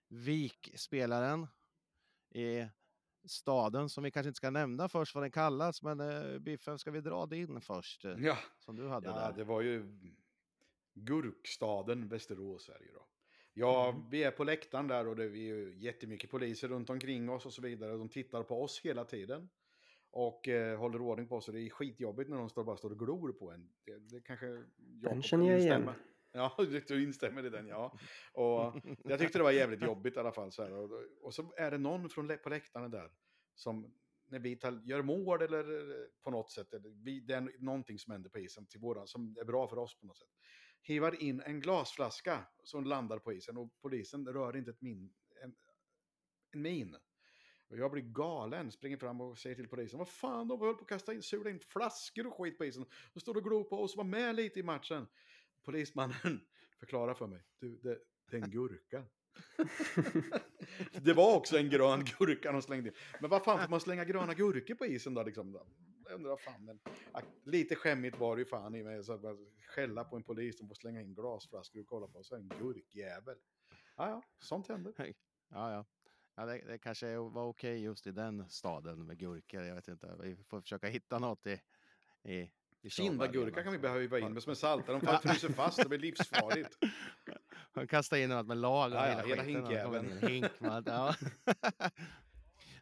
[0.10, 1.48] Vik-spelaren
[2.36, 2.68] i
[3.28, 6.92] staden som vi kanske inte ska nämna först vad den kallas, men eh, Biffen, ska
[6.92, 8.06] vi dra din först?
[8.06, 9.34] eh, Ja, Som du hade ja där.
[9.38, 10.00] det var ju
[10.94, 13.06] Gurkstaden Västerås är det ju då.
[13.60, 14.10] Ja, Mm.
[14.10, 17.54] vi är på läktaren där och det är ju jättemycket poliser runt omkring oss och
[17.54, 17.98] så vidare.
[17.98, 19.50] De tittar på oss hela tiden.
[20.12, 21.48] Och eh, håller ordning på oss.
[21.48, 23.70] och Det är skitjobbigt när de står, bara står och glor på en.
[23.86, 24.64] Det, det kanske
[25.02, 25.90] Jakob känner kan jag igen.
[26.32, 26.56] Ja,
[26.88, 27.98] du instämmer i den, ja.
[28.34, 30.52] Och jag tyckte det var jävligt jobbigt i alla fall.
[30.52, 30.74] Så.
[30.78, 30.92] Och,
[31.22, 33.12] och så är det någon från, på läktaren där
[33.56, 33.94] som
[34.28, 38.00] när vi tar, gör mål eller eh, på något sätt, eller vi, det är någonting
[38.00, 40.28] som händer på isen till våran, som är bra för oss på något sätt.
[40.82, 45.14] Hivar in en glasflaska som landar på isen och polisen rör inte ett min,
[45.44, 45.56] en,
[46.52, 46.96] en min.
[47.70, 50.82] Och jag blir galen, springer fram och säger till polisen, vad fan, de höll på
[50.82, 52.86] att kasta in, sula in flaskor och skit på isen.
[53.14, 55.08] De står och glor på oss, var med lite i matchen.
[55.64, 56.42] Polismannen
[56.80, 58.00] förklarar för mig, du, det,
[58.32, 59.04] det är en gurka.
[61.02, 62.96] det var också en grön gurka de slängde in.
[63.22, 65.24] Men vad fan får man slänga gröna gurkor på isen då?
[65.24, 65.60] Liksom?
[66.12, 66.80] Undrar fan, men,
[67.44, 69.04] lite skämmigt var det ju fan i mig.
[69.04, 69.22] Så att
[69.68, 72.20] skälla på en polis som får slänga in glasflaskor och kolla på.
[72.20, 73.38] Är en gurkjävel.
[73.98, 74.94] Ja, ja, sånt händer.
[74.98, 75.86] Ja, ja.
[76.36, 79.64] ja det, det kanske var okej just i den staden med gurkor.
[79.64, 80.16] Jag vet inte.
[80.20, 81.62] Vi får försöka hitta något i...
[82.24, 82.52] i,
[82.82, 85.00] i Kindagurka kan vi behöva in med som en saltare.
[85.00, 86.78] De fryser fast, det blir livsfarligt.
[87.90, 88.92] Kasta in något med lag.
[88.92, 90.12] och Ja, ja, hela kommer hinkjäveln.
[90.12, 90.52] in Hink,
[90.86, 91.16] ja.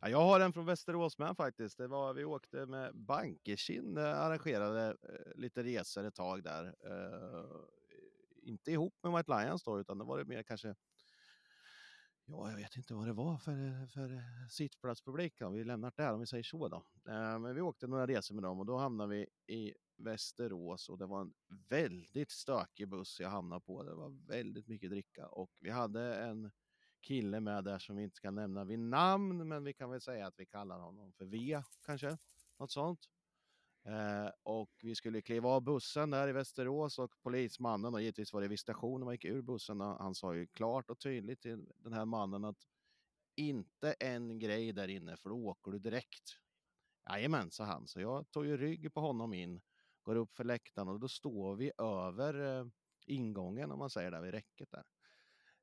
[0.01, 1.77] ja, jag har en från Västerås med faktiskt.
[1.77, 6.65] Det var, vi åkte med Bankerkin, eh, arrangerade eh, lite resor ett tag där.
[6.65, 7.61] Uh,
[8.43, 10.75] inte ihop med White Lions då, utan det var det mer kanske
[12.29, 15.41] Ja, jag vet inte vad det var för, för sittplatspublik.
[15.51, 16.83] Vi lämnar det här om vi säger så då.
[17.39, 21.05] Men vi åkte några resor med dem och då hamnade vi i Västerås och det
[21.05, 21.33] var en
[21.69, 23.83] väldigt stökig buss jag hamnade på.
[23.83, 26.51] Det var väldigt mycket dricka och vi hade en
[27.01, 30.27] kille med där som vi inte ska nämna vid namn, men vi kan väl säga
[30.27, 32.17] att vi kallar honom för V kanske,
[32.59, 33.09] något sånt.
[33.85, 38.41] Eh, och vi skulle kliva av bussen där i Västerås och polismannen, och givetvis var
[38.41, 41.93] det vid stationen, man gick ur bussen, han sa ju klart och tydligt till den
[41.93, 42.67] här mannen att
[43.35, 46.23] inte en grej där inne för då åker du direkt.
[47.09, 47.87] Jajamän, sa han.
[47.87, 49.61] Så jag tog ju rygg på honom in,
[50.01, 52.65] går upp för läktaren och då står vi över eh,
[53.05, 54.83] ingången om man säger där vid räcket där.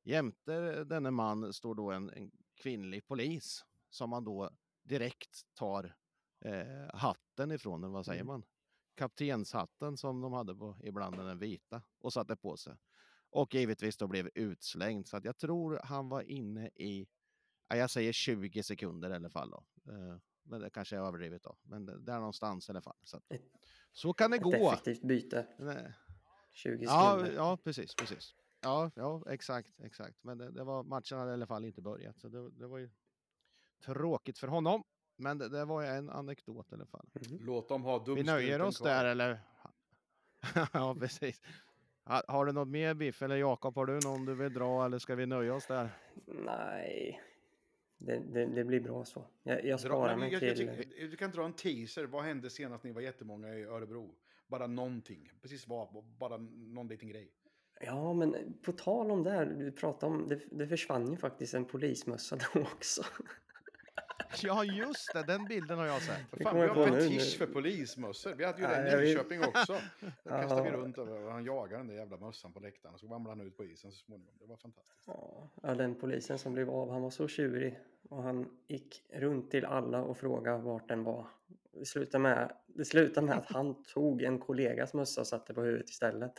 [0.04, 4.50] Jämte denne man står då en, en kvinnlig polis som man då
[4.82, 5.96] direkt tar
[6.44, 8.26] eh, hatten ifrån, eller vad säger Mm.
[8.32, 8.42] man?
[8.94, 12.76] Kaptenshatten som de hade på ibland den vita och satte på sig.
[13.30, 17.08] Och givetvis då blev utslängd så att jag tror han var inne i,
[17.68, 19.64] ja, jag säger 20 sekunder i alla fall då.
[19.92, 22.96] Eh, men det kanske är överdrivet då, men det- där någonstans i alla fall.
[23.02, 23.52] Så, att, Ett-
[23.92, 24.52] så kan det Ett gå.
[24.72, 25.46] effektivt byte.
[25.58, 25.92] Nej.
[26.52, 27.36] 20 Ja, sekunder.
[27.36, 28.34] ja, precis, precis.
[28.64, 30.16] Ja, ja, exakt, exakt.
[30.24, 32.78] Men det, det var, matchen hade i alla fall inte börjat, så det, det var
[32.78, 32.90] ju
[33.84, 34.82] tråkigt för honom.
[35.16, 37.06] Men det, det var ju en anekdot i alla fall.
[37.40, 38.88] Låt dem ha Vi nöjer oss kvar.
[38.88, 39.40] där, eller?
[40.72, 41.40] ja, precis.
[42.04, 44.98] Ha, har du något mer Biff, eller Jakob, har du någon du vill dra, eller
[44.98, 45.90] ska vi nöja oss där?
[46.26, 47.20] Nej,
[47.98, 49.24] det, det, det blir bra så.
[49.42, 50.68] Jag, jag Dra- sparar men mig jag, jag till...
[50.68, 52.04] tycker- du kan dra en teaser.
[52.04, 54.14] Vad hände senast ni var jättemånga i Örebro?
[54.46, 55.30] Bara någonting.
[55.42, 57.32] Precis vad, bara någon liten grej.
[57.80, 61.54] Ja, men på tal om det här, du pratade om, det, det försvann ju faktiskt
[61.54, 63.02] en polismössa då också.
[64.42, 66.42] Ja, just det, den bilden har jag sett.
[66.42, 68.34] Fan, vi har fetisch för polismössor.
[68.34, 69.06] Vi hade ju jag i.
[69.06, 69.72] Nyköping också.
[70.24, 72.94] Då kastade vi runt och han jagade den där jävla mössan på läktaren.
[72.94, 74.34] Och så ramlade han ut på isen så småningom.
[74.40, 75.08] Det var fantastiskt.
[75.62, 77.78] Ja, den polisen som blev av, han var så tjurig.
[78.08, 81.26] Och han gick runt till alla och frågade vart den var.
[81.72, 85.62] Det slutade med, det slutade med att han tog en kollegas mössa och satte på
[85.62, 86.32] huvudet istället.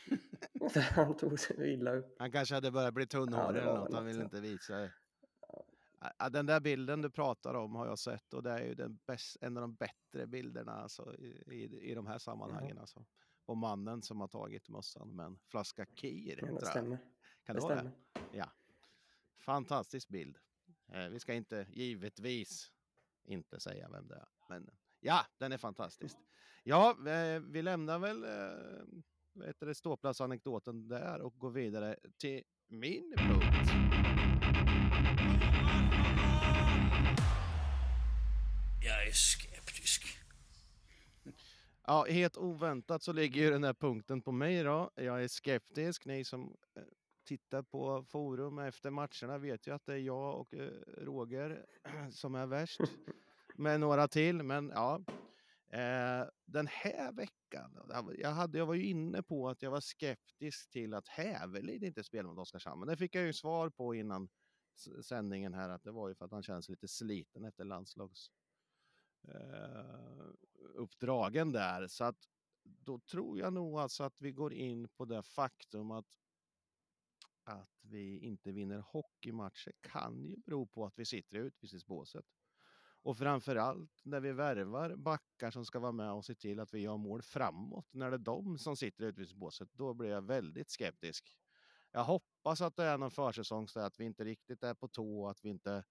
[0.94, 2.16] Han tog sig illa upp.
[2.18, 4.24] Han kanske hade börjat bli Ja, tunnhårig det eller något, han något, vill ja.
[4.24, 4.90] inte visa.
[6.18, 8.98] Ja, Den där bilden du pratar om har jag sett och det är ju den
[9.06, 12.78] bäst, en av de bättre bilderna alltså, i, i, de här sammanhangen.
[12.78, 13.04] Alltså.
[13.46, 16.38] Och mannen som har tagit mössan med en flaska Kir.
[16.42, 16.98] Ja, det stämmer.
[17.44, 17.82] Kan Det det stämmer.
[17.84, 18.20] det?
[18.32, 18.52] Ja.
[19.38, 20.38] Fantastisk bild.
[20.92, 22.72] Eh, vi ska inte, givetvis,
[23.24, 24.28] inte säga vem det är.
[24.48, 24.70] Men
[25.00, 26.16] ja, den är fantastisk.
[26.64, 29.02] Ja, eh, vi lämnar väl eh,
[29.74, 33.70] ståplatsanekdoten där och går vidare till min punkt.
[38.84, 40.18] Jag är skeptisk.
[41.86, 44.90] Ja, helt oväntat så ligger ju den här punkten på mig då.
[44.94, 46.06] Jag är skeptisk.
[46.06, 46.82] Ni som eh,
[47.24, 51.66] tittar på forum efter matcherna vet ju att det är jag och eh, Roger
[52.10, 52.80] som är värst.
[53.56, 55.00] Med några till, men ja.
[55.72, 57.78] Eh, den här veckan,
[58.18, 62.04] jag, hade, jag var ju inne på att jag var skeptisk till att Hävelid inte
[62.04, 62.80] spelar mot Oskarshamn.
[62.80, 64.28] Men det fick jag ju svar på innan
[65.02, 68.30] sändningen här att det var ju för att han känns lite sliten efter landslags
[69.28, 70.26] eh,
[70.74, 71.86] uppdragen där.
[71.86, 72.28] Så att
[72.62, 76.18] då tror jag nog alltså att vi går in på det faktum att
[77.44, 82.24] att vi inte vinner hockeymatcher kan ju bero på att vi sitter i utvisningsbåset.
[83.02, 86.78] Och framförallt när vi värvar backar som ska vara med och se till att vi
[86.78, 87.88] gör mål framåt.
[87.90, 91.36] När det är de som sitter i utvisningsbåset, då blir jag väldigt skeptisk.
[91.92, 95.28] Jag hoppas att det är någon försäsong så att vi inte riktigt är på tå,
[95.28, 95.84] att vi inte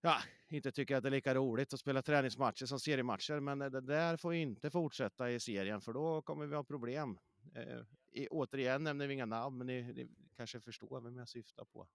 [0.00, 0.18] ja,
[0.48, 3.40] inte tycker att det är lika roligt att spela träningsmatcher som seriematcher.
[3.40, 7.18] Men det där får inte fortsätta i serien för då kommer vi ha problem.
[7.54, 11.88] Eh, återigen nämner vi inga namn, men ni, ni kanske förstår vem jag syftar på.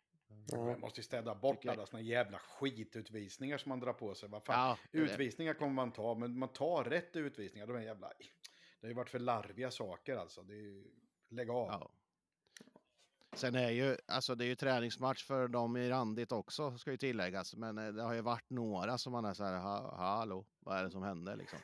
[0.53, 4.29] Man måste ju städa bort alla såna jävla skitutvisningar som man drar på sig.
[4.29, 4.77] Vad fan?
[4.91, 7.67] Ja, utvisningar kommer man ta, men man tar rätt utvisningar.
[7.67, 8.07] De är jävla...
[8.79, 10.43] Det har ju varit för larviga saker alltså.
[10.43, 10.83] Det är ju...
[11.29, 11.67] Lägg av.
[11.67, 11.91] Ja.
[13.33, 16.97] Sen är ju, alltså det är ju träningsmatch för dem i randigt också, ska ju
[16.97, 17.55] tilläggas.
[17.55, 20.77] Men eh, det har ju varit några som man är så här, "Ha- hallå, vad
[20.77, 21.59] är det som händer liksom?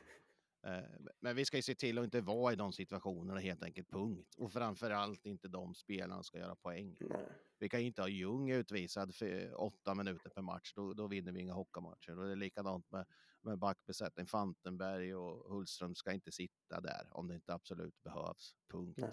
[0.65, 0.83] Eh,
[1.19, 4.35] Men vi ska ju se till att inte vara i de situationerna helt enkelt, punkt.
[4.37, 6.97] Och framförallt inte de spelarna ska göra poäng.
[6.99, 7.27] Nej.
[7.59, 11.31] Vi kan ju inte ha Ljung utvisad för åtta minuter per match, då, då vinner
[11.31, 12.19] vi inga hockeymatcher.
[12.19, 13.05] Och det är likadant med,
[13.41, 14.25] med backbesättning.
[14.25, 18.97] Fantenberg och Hultström ska inte sitta där om det inte absolut behövs, punkt.
[19.01, 19.11] Nej.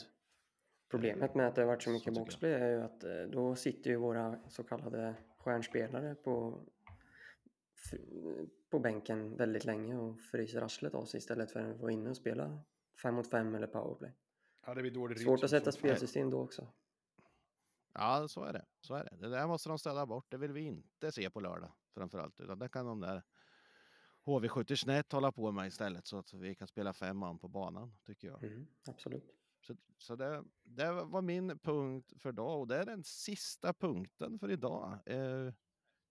[0.90, 3.90] Problemet med att det har varit så mycket boxplay är ju att eh, då sitter
[3.90, 6.61] ju våra så kallade stjärnspelare på,
[8.70, 12.16] på bänken väldigt länge och fryser arslet av sig istället för att vara inne och
[12.16, 12.61] spela
[13.03, 14.12] fem mot fem eller powerplay.
[14.66, 16.68] Ja, det blir dålig Svårt att sätta spelsystem då också.
[17.95, 18.64] Ja, så är det.
[18.80, 19.16] Så är det.
[19.16, 20.26] Det där måste de ställa bort.
[20.30, 22.41] Det vill vi inte se på lördag framförallt.
[22.41, 23.22] Utan det kan de där
[24.24, 27.97] HV70 snett hålla på med istället så att vi kan spela fem man på banan,
[28.07, 28.45] tycker jag.
[28.45, 29.35] Mm, absolut.
[29.61, 34.39] Så, så det, det var min punkt för idag och det är den sista punkten
[34.39, 34.99] för idag.
[35.07, 35.53] Eh,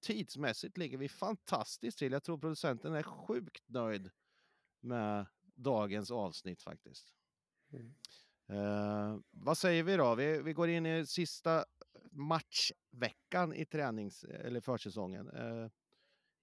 [0.01, 2.11] tidsmässigt ligger vi fantastiskt till.
[2.11, 4.09] Jag tror producenten är sjukt nöjd
[4.79, 5.25] med
[5.55, 7.13] dagens avsnitt faktiskt.
[7.73, 7.93] Mm.
[8.47, 10.15] Eh, vad säger vi då?
[10.15, 11.65] Vi, vi går in i sista
[12.11, 15.29] matchveckan i tränings eller försäsongen.
[15.29, 15.69] Eh,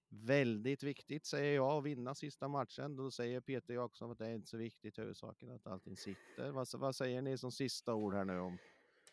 [0.09, 2.95] väldigt viktigt säger jag att vinna sista matchen.
[2.95, 4.99] Då säger Peter Jakobsson att det är inte så viktigt.
[4.99, 6.51] Huvudsaken att allting sitter.
[6.51, 8.57] Vad, vad säger ni som sista ord här nu om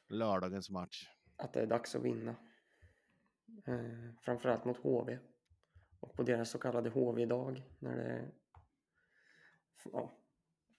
[0.09, 1.09] lördagens match?
[1.37, 2.35] Att det är dags att vinna.
[3.65, 5.19] Eh, framförallt mot HV.
[6.01, 8.31] Och på deras så kallade HV-dag när det
[9.93, 10.13] ja,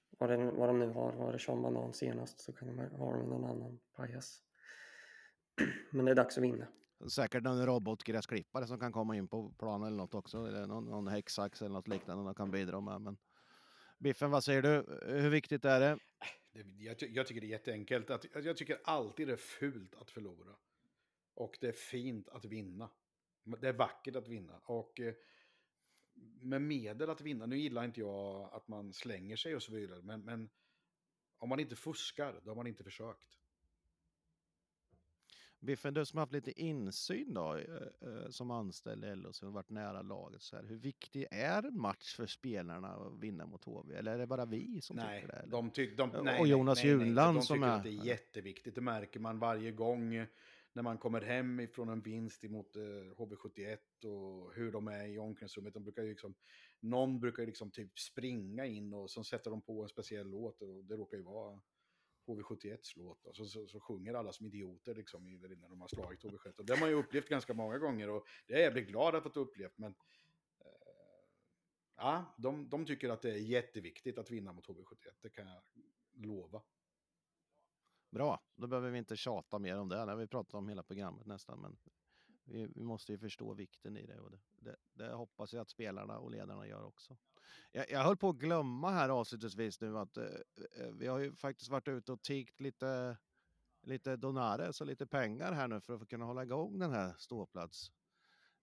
[0.09, 3.11] vad, det, vad de nu har, var det Sean Banan senast så kan de ha
[3.11, 4.43] de någon annan pajas.
[5.91, 6.67] Men det är dags att vinna.
[7.09, 10.47] Säkert någon robotgräsklippare som kan komma in på planen eller något också.
[10.47, 13.01] Eller någon, någon häcksax eller något liknande de kan bidra med.
[13.01, 13.17] Men
[13.99, 14.99] Biffen, vad säger du?
[15.05, 15.99] Hur viktigt är det?
[16.77, 18.09] Jag, jag tycker det är jätteenkelt.
[18.09, 20.55] Att, att jag tycker alltid det är fult att förlora.
[21.37, 22.89] Och det är fint att vinna.
[23.43, 24.59] Det är vackert att vinna.
[24.63, 25.13] Och eh,
[26.41, 30.01] med medel att vinna, nu gillar inte jag att man slänger sig och så vidare,
[30.01, 30.49] men, men
[31.37, 33.37] om man inte fuskar, då har man inte försökt.
[35.59, 39.53] Biffen, du som har haft lite insyn då, eh, eh, som anställd LO, som har
[39.53, 40.41] varit nära laget.
[40.41, 43.95] Så här, hur viktig är en match för spelarna att vinna mot HV?
[43.95, 45.39] Eller är det bara vi som Nej, tycker det?
[45.39, 45.51] eller?
[45.51, 47.89] de tyck, de, Och nej, Jonas nej, nej, Junland de som tycker är- att det
[47.89, 48.75] är jätteviktigt.
[48.75, 50.25] Det märker man varje gång
[50.77, 52.81] när man kommer hem ifrån en vinst emot eh,
[53.17, 55.73] HV71 och hur de är i omklädningsrummet.
[55.73, 56.35] De brukar ju liksom,
[56.79, 60.61] någon brukar ju liksom typ springa in och så sätter de på en speciell låt
[60.61, 61.59] och det råkar ju vara
[62.27, 63.25] HV71s låt.
[63.25, 66.57] Och så, så, så sjunger alla som idioter liksom i, när de har slagit HV71.
[66.57, 69.15] Och det har man ju upplevt ganska många gånger och det är jag jävligt glad
[69.15, 69.77] att ha upplevt.
[69.77, 69.91] Men
[70.59, 71.25] eh,
[71.95, 75.13] ja, de, de tycker att det är jätteviktigt att vinna mot HV71.
[75.21, 75.61] Det kan jag
[76.13, 76.61] lova.
[78.09, 79.95] Bra, då behöver vi inte tjata mer om det.
[79.95, 81.61] Det har vi pratat om hela programmet nästan.
[81.61, 81.77] Men
[82.47, 85.69] vi, vi måste ju förstå vikten i det och det, det, det hoppas jag att
[85.69, 87.17] spelarna och ledarna gör också.
[87.71, 91.35] Jag, jag höll på att glömma här avslutningsvis nu att eh, eh vi har ju
[91.35, 93.17] faktiskt varit ute och tiggt lite,
[93.81, 97.91] lite donares och lite pengar här nu för att kunna hålla igång den här ståplats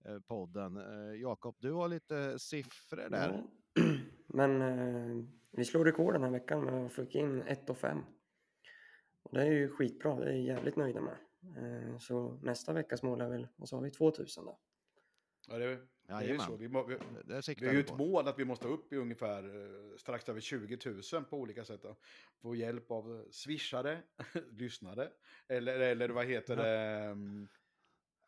[0.04, 0.76] eh, podden.
[0.76, 3.42] Eh, Jakob, du har lite siffror där.
[3.74, 3.82] Ja.
[4.26, 7.98] Men eh, vi slår rekord den här veckan med att få in 1 och 5.
[9.24, 11.16] Och det är ju skitbra, det är jag jävligt nöjda med.
[11.56, 14.58] Eh, så nästa veckas mål är väl, och så har vi 2000 då.
[15.48, 15.66] Ja, det,
[16.06, 16.56] det är ju så.
[16.56, 17.96] Vi, må, vi, Det siktar vi har ju ett på.
[17.96, 20.78] mål att vi måste upp i ungefär eh, strax över 20
[21.12, 21.82] 000 på olika sätt.
[21.82, 21.96] Då.
[22.42, 24.02] Få hjälp av swishare,
[24.50, 25.10] lyssnare,
[25.48, 26.78] eller, eller vad heter det?
[26.78, 27.48] ehm,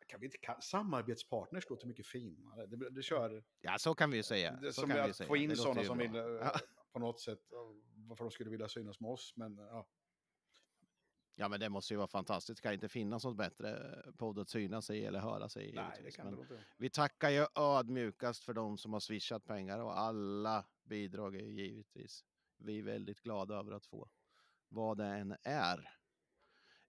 [0.07, 2.65] Kan vi inte, kan, samarbetspartners låter mycket finare.
[2.65, 3.43] Det, det kör...
[3.61, 4.59] Ja, så kan vi ju säga.
[4.61, 5.27] Det, Så som kan vi att säga.
[5.27, 6.07] få in Det sådana som bra.
[6.07, 6.51] vill eh, Ja.
[6.93, 7.39] på något sätt,
[8.07, 9.33] varför de skulle vilja synas med oss.
[9.35, 9.87] Men ja,
[11.39, 12.57] Ja, men det måste ju vara fantastiskt.
[12.57, 16.11] Det kan inte finnas något bättre podd att synas i eller höra sig nej, det
[16.11, 16.63] kan det inte.
[16.77, 21.51] Vi tackar ju ödmjukast för de som har swishat pengar och alla bidrag är ju
[21.51, 22.25] givetvis
[22.57, 24.09] vi är väldigt glada över att få.
[24.69, 25.89] Vad det än är.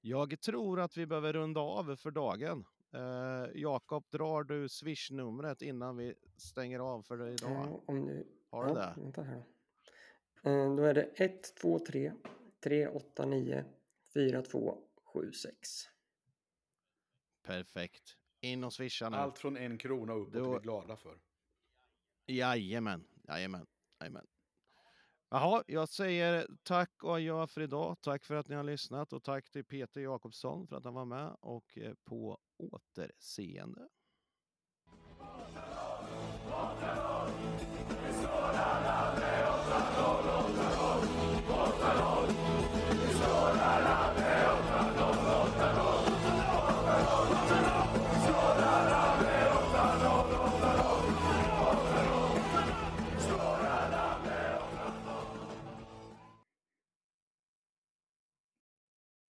[0.00, 2.64] Jag tror att vi behöver runda av för dagen.
[2.94, 7.50] Eh, Jakob, drar du swish-numret innan vi stänger av för idag?
[7.50, 8.26] Ja, om du...
[8.50, 8.94] Har du ja, det?
[9.00, 9.44] Vänta här.
[10.42, 11.78] Eh, Då är det 1, 2,
[14.18, 15.68] 3, 3, 8, 9, 4, 2, 7, 6.
[17.42, 18.16] Perfekt.
[18.40, 19.16] In och swisha nu.
[19.16, 21.18] Allt från en krona uppåt Då- är vi glada för.
[22.26, 23.66] Jajamän, jajamän,
[24.00, 24.26] jajamän.
[25.30, 27.96] Jaha, jag säger tack och adjö för idag.
[28.00, 31.04] Tack för att ni har lyssnat och tack till Peter Jakobsson för att han var
[31.04, 33.88] med och eh, på återseende.